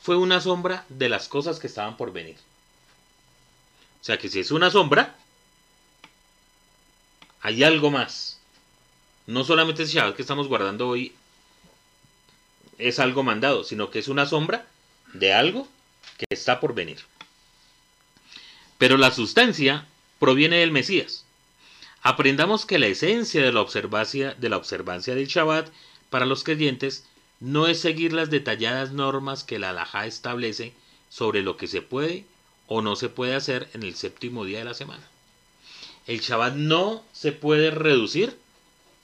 [0.01, 2.37] fue una sombra de las cosas que estaban por venir.
[4.01, 5.15] O sea que si es una sombra,
[7.41, 8.39] hay algo más.
[9.27, 11.13] No solamente ese Shabbat que estamos guardando hoy
[12.79, 14.65] es algo mandado, sino que es una sombra
[15.13, 15.67] de algo
[16.17, 16.99] que está por venir.
[18.79, 19.87] Pero la sustancia
[20.19, 21.26] proviene del Mesías.
[22.01, 25.69] Aprendamos que la esencia de la observancia, de la observancia del Shabbat
[26.09, 27.05] para los creyentes
[27.39, 30.73] no es seguir las detalladas normas que la alajá establece
[31.09, 32.25] sobre lo que se puede
[32.67, 35.07] o no se puede hacer en el séptimo día de la semana.
[36.05, 38.37] El Shabbat no se puede reducir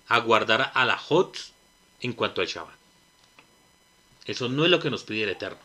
[0.07, 1.37] a guardar alajot
[2.01, 2.75] en cuanto al Shabbat.
[4.25, 5.59] Eso no es lo que nos pide el Eterno.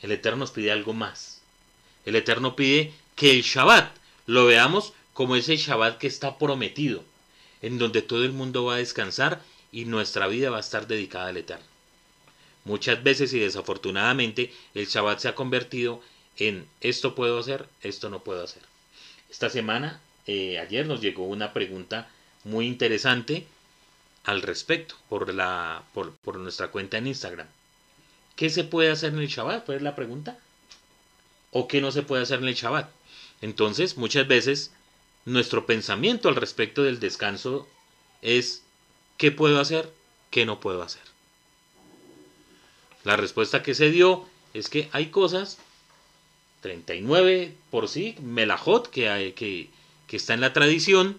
[0.00, 1.42] El Eterno nos pide algo más.
[2.04, 3.94] El Eterno pide que el Shabbat
[4.26, 7.02] lo veamos como ese Shabbat que está prometido,
[7.62, 9.40] en donde todo el mundo va a descansar
[9.72, 11.64] y nuestra vida va a estar dedicada al Eterno.
[12.66, 16.02] Muchas veces y desafortunadamente el Shabbat se ha convertido
[16.36, 18.62] en esto puedo hacer, esto no puedo hacer.
[19.30, 22.10] Esta semana, eh, ayer nos llegó una pregunta
[22.44, 23.46] muy interesante
[24.24, 27.46] al respecto por, la, por, nuestra cuenta en Instagram.
[28.34, 29.64] ¿Qué se puede hacer en el Shabbat?
[29.64, 30.38] Fue la pregunta.
[31.52, 32.90] ¿O qué no se puede hacer en el Shabbat?
[33.40, 34.72] Entonces, muchas veces,
[35.26, 37.68] nuestro pensamiento al respecto del descanso
[38.22, 38.62] es
[39.18, 39.90] ¿Qué puedo hacer?
[40.30, 41.02] ¿Qué no puedo hacer?
[43.04, 45.58] La respuesta que se dio es que hay cosas,
[46.60, 49.70] 39 por sí, melajot, que, hay, que,
[50.06, 51.18] que está en la tradición,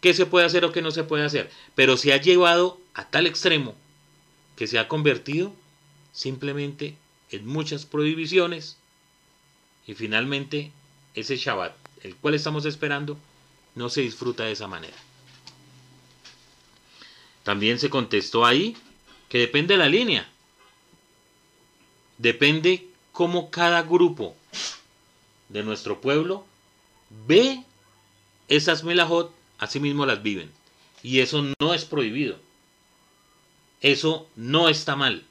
[0.00, 1.50] que se puede hacer o que no se puede hacer.
[1.74, 3.74] Pero se ha llevado a tal extremo
[4.54, 5.52] que se ha convertido
[6.12, 6.96] simplemente
[7.30, 8.76] en muchas prohibiciones
[9.86, 10.72] y finalmente
[11.14, 13.18] ese Shabbat, el cual estamos esperando,
[13.74, 14.96] no se disfruta de esa manera.
[17.42, 18.76] También se contestó ahí
[19.28, 20.28] que depende de la línea.
[22.18, 24.36] Depende cómo cada grupo
[25.48, 26.44] de nuestro pueblo
[27.26, 27.64] ve
[28.48, 30.50] esas melajot, así mismo las viven.
[31.02, 32.38] Y eso no es prohibido.
[33.80, 35.24] Eso no está mal.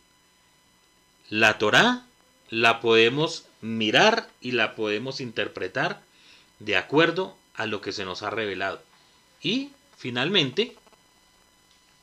[1.29, 2.05] La Torá
[2.49, 6.01] la podemos mirar y la podemos interpretar
[6.59, 8.81] de acuerdo a lo que se nos ha revelado.
[9.41, 10.75] Y finalmente,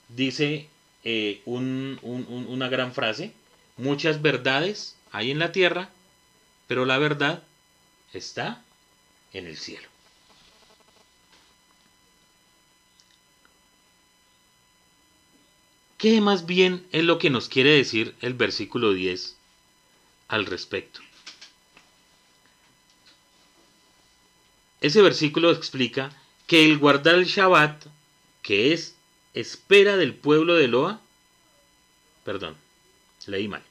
[0.09, 0.69] dice
[1.05, 3.33] eh, una gran frase,
[3.77, 5.91] muchas verdades hay en la tierra,
[6.67, 7.43] pero la verdad
[8.13, 8.63] está
[9.33, 9.89] en el cielo.
[15.99, 19.37] ¿Qué más bien es lo que nos quiere decir el versículo 10
[20.29, 21.01] al respecto?
[24.85, 26.13] Ese versículo explica
[26.47, 27.87] que el guardar el Shabbat,
[28.43, 28.95] que es
[29.33, 31.01] espera del pueblo de Loa,
[32.23, 32.55] perdón,
[33.25, 33.63] leí mal.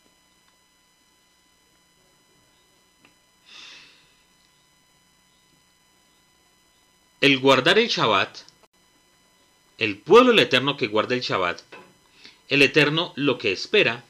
[7.21, 8.39] El guardar el Shabbat,
[9.77, 11.61] el pueblo del Eterno que guarda el Shabbat,
[12.49, 14.03] el Eterno lo que espera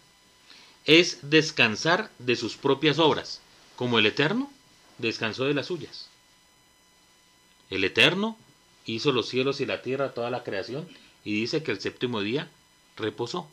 [0.86, 3.42] es descansar de sus propias obras,
[3.76, 4.50] como el Eterno
[5.00, 6.13] descansó de las suyas.
[7.70, 8.38] El Eterno
[8.86, 10.88] hizo los cielos y la tierra, toda la creación,
[11.24, 12.50] y dice que el séptimo día
[12.98, 13.48] reposó,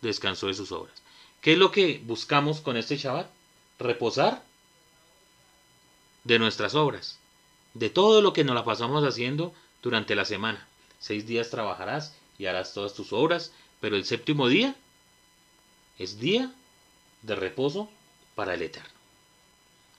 [0.00, 1.02] descansó de sus obras.
[1.40, 3.30] ¿Qué es lo que buscamos con este Shabbat?
[3.78, 4.42] Reposar
[6.24, 7.18] de nuestras obras,
[7.74, 10.66] de todo lo que nos la pasamos haciendo durante la semana.
[10.98, 14.74] Seis días trabajarás y harás todas tus obras, pero el séptimo día
[15.98, 16.52] es día
[17.22, 17.90] de reposo
[18.34, 18.88] para el Eterno.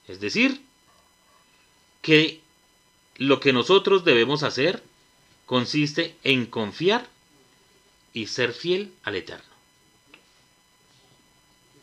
[0.08, 0.62] Es decir,
[2.02, 2.42] que
[3.18, 4.84] lo que nosotros debemos hacer
[5.46, 7.08] consiste en confiar
[8.14, 9.56] y ser fiel al Eterno.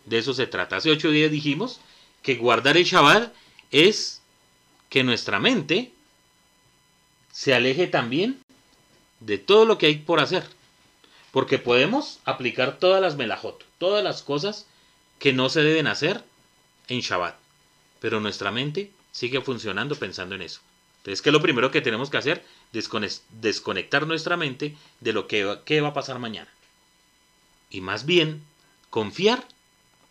[0.04, 0.76] De eso se trata.
[0.76, 1.80] Hace ocho días dijimos
[2.22, 3.32] que guardar el Shabbat
[3.70, 4.20] es
[4.88, 5.92] que nuestra mente
[7.32, 8.40] se aleje también
[9.20, 10.44] de todo lo que hay por hacer.
[11.30, 14.66] Porque podemos aplicar todas las melajot, todas las cosas
[15.18, 16.22] que no se deben hacer
[16.88, 17.36] en Shabbat.
[18.00, 20.60] Pero nuestra mente sigue funcionando pensando en eso.
[21.02, 22.44] Entonces, ¿qué es lo primero que tenemos que hacer?
[22.70, 26.48] Desconectar nuestra mente de lo que va a pasar mañana.
[27.70, 28.44] Y más bien,
[28.88, 29.44] confiar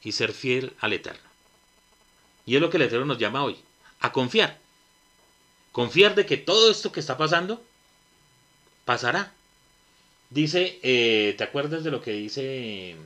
[0.04, 1.30] y ser fiel al Eterno.
[2.46, 3.56] Y es lo que el Eterno nos llama hoy,
[4.02, 4.60] a confiar.
[5.72, 7.64] Confiar de que todo esto que está pasando
[8.84, 9.32] pasará.
[10.30, 12.98] Dice, eh, ¿te acuerdas de lo que dice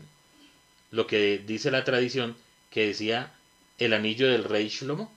[0.89, 2.35] lo que dice la tradición
[2.71, 3.33] que decía
[3.77, 5.13] el anillo del rey Shlomo?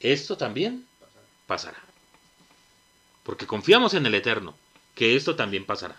[0.00, 0.86] Esto también
[1.46, 1.82] pasará.
[3.22, 4.54] Porque confiamos en el Eterno,
[4.94, 5.96] que esto también pasará.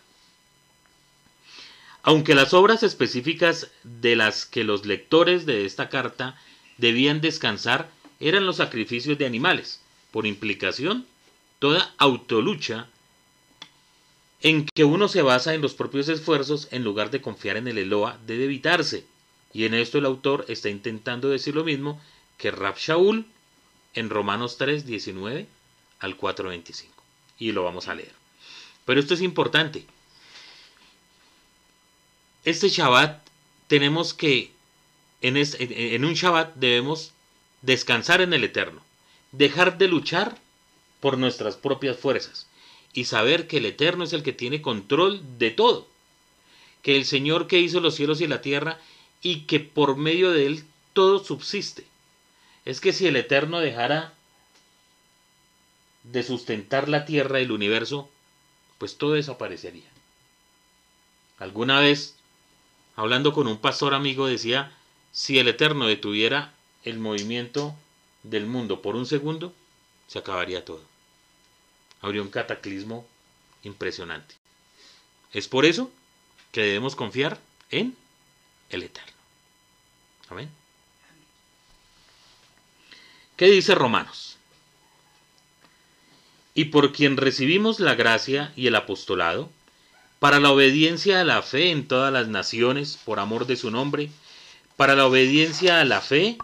[2.01, 6.39] Aunque las obras específicas de las que los lectores de esta carta
[6.77, 7.89] debían descansar
[8.19, 9.81] eran los sacrificios de animales,
[10.11, 11.05] por implicación,
[11.59, 12.87] toda autolucha
[14.41, 17.77] en que uno se basa en los propios esfuerzos en lugar de confiar en el
[17.77, 19.05] Eloa debe evitarse.
[19.53, 22.01] Y en esto el autor está intentando decir lo mismo
[22.37, 23.25] que Rab Shaul
[23.93, 25.47] en Romanos 3, 19
[25.99, 27.03] al 4, 25.
[27.37, 28.13] Y lo vamos a leer.
[28.85, 29.85] Pero esto es importante.
[32.45, 33.21] Este Shabbat
[33.67, 34.51] tenemos que,
[35.21, 37.11] en, en un Shabbat debemos
[37.61, 38.81] descansar en el Eterno,
[39.31, 40.37] dejar de luchar
[40.99, 42.47] por nuestras propias fuerzas
[42.93, 45.87] y saber que el Eterno es el que tiene control de todo,
[46.81, 48.79] que el Señor que hizo los cielos y la tierra
[49.21, 50.63] y que por medio de él
[50.93, 51.85] todo subsiste.
[52.69, 54.13] Es que si el Eterno dejara
[56.03, 58.09] de sustentar la tierra y el universo,
[58.77, 59.89] pues todo desaparecería.
[61.39, 62.15] Alguna vez,
[62.95, 64.71] hablando con un pastor amigo, decía,
[65.11, 66.53] si el Eterno detuviera
[66.83, 67.75] el movimiento
[68.23, 69.53] del mundo por un segundo,
[70.07, 70.89] se acabaría todo
[72.01, 73.05] habría un cataclismo
[73.63, 74.35] impresionante.
[75.33, 75.91] Es por eso
[76.51, 77.39] que debemos confiar
[77.71, 77.95] en
[78.69, 79.13] el Eterno.
[80.29, 80.58] Amén.
[83.39, 84.35] ¿Qué dice Romanos?
[86.53, 89.49] Y por quien recibimos la gracia y el apostolado,
[90.19, 94.09] para la obediencia a la fe en todas las naciones, por amor de su nombre,
[94.75, 96.37] para la obediencia a la fe,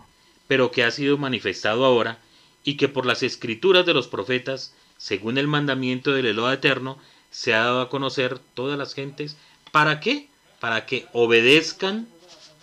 [0.48, 2.20] pero que ha sido manifestado ahora,
[2.64, 6.98] y que por las escrituras de los profetas según el mandamiento del Eloa Eterno,
[7.30, 9.36] se ha dado a conocer todas las gentes.
[9.74, 10.30] ¿Para qué?
[10.62, 12.08] Para que obedezcan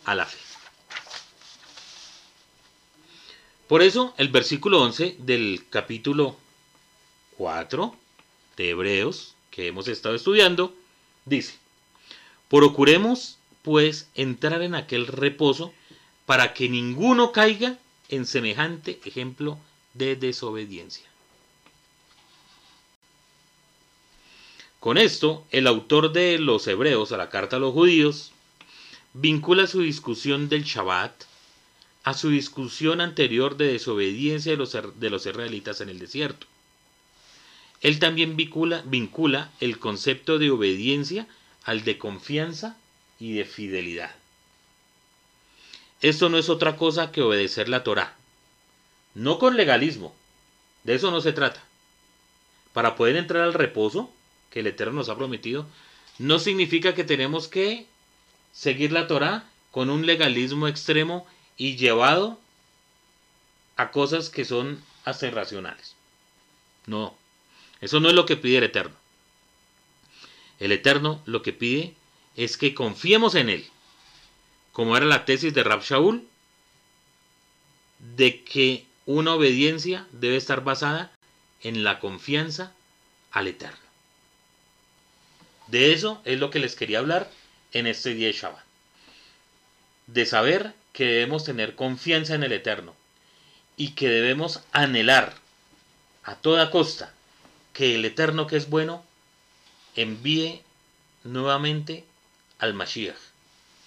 [0.07, 0.52] a la fe.
[3.73, 6.37] Por eso, el versículo 11 del capítulo
[7.39, 7.97] 4
[8.59, 10.75] de Hebreos, que hemos estado estudiando,
[11.25, 11.55] dice,
[12.51, 15.73] procuremos pues entrar en aquel reposo
[16.27, 17.79] para que ninguno caiga
[18.11, 19.57] en semejante ejemplo
[19.95, 21.07] de desobediencia.
[24.81, 28.33] Con esto, el autor de los Hebreos a la carta a los judíos
[29.15, 31.32] vincula su discusión del Shabbat
[32.05, 36.47] a su discusión anterior de desobediencia de los, de los israelitas en el desierto.
[37.81, 41.27] Él también vincula, vincula el concepto de obediencia
[41.65, 42.77] al de confianza
[43.19, 44.15] y de fidelidad.
[46.01, 48.17] Esto no es otra cosa que obedecer la Torah.
[49.15, 50.15] No con legalismo.
[50.83, 51.63] De eso no se trata.
[52.73, 54.11] Para poder entrar al reposo
[54.51, 55.67] que el Eterno nos ha prometido,
[56.19, 57.87] no significa que tenemos que
[58.53, 61.27] seguir la Torah con un legalismo extremo
[61.57, 62.39] y llevado
[63.77, 65.95] a cosas que son hasta irracionales.
[66.87, 67.17] No,
[67.81, 68.97] eso no es lo que pide el Eterno.
[70.59, 71.95] El Eterno lo que pide
[72.37, 73.73] es que confiemos en Él
[74.73, 76.27] como era la tesis de Rab Shaul,
[78.17, 81.13] de que una obediencia debe estar basada
[81.61, 82.73] en la confianza
[83.31, 83.77] al Eterno.
[85.69, 87.31] De eso es lo que les quería hablar
[87.73, 88.65] en este día de Shabbat.
[90.07, 92.95] De saber que debemos tener confianza en el Eterno
[93.77, 95.35] y que debemos anhelar
[96.25, 97.13] a toda costa
[97.73, 99.05] que el Eterno que es bueno
[99.97, 100.63] envíe
[101.25, 102.05] nuevamente
[102.59, 103.33] al Mashiach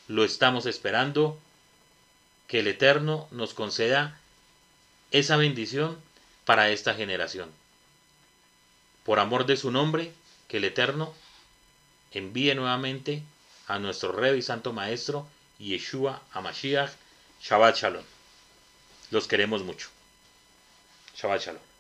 [0.08, 1.40] lo estamos esperando.
[2.48, 4.20] Que el Eterno nos conceda
[5.12, 6.00] esa bendición
[6.46, 7.50] para esta generación.
[9.04, 10.14] Por amor de su nombre,
[10.48, 11.14] que el Eterno
[12.12, 13.24] envíe nuevamente
[13.68, 15.28] a nuestro Rey y Santo Maestro,
[15.60, 16.92] Yeshua Amashiach,
[17.42, 18.04] Shabbat Shalom.
[19.12, 19.90] Los queremos mucho.
[21.16, 21.75] Shabbat Shalom.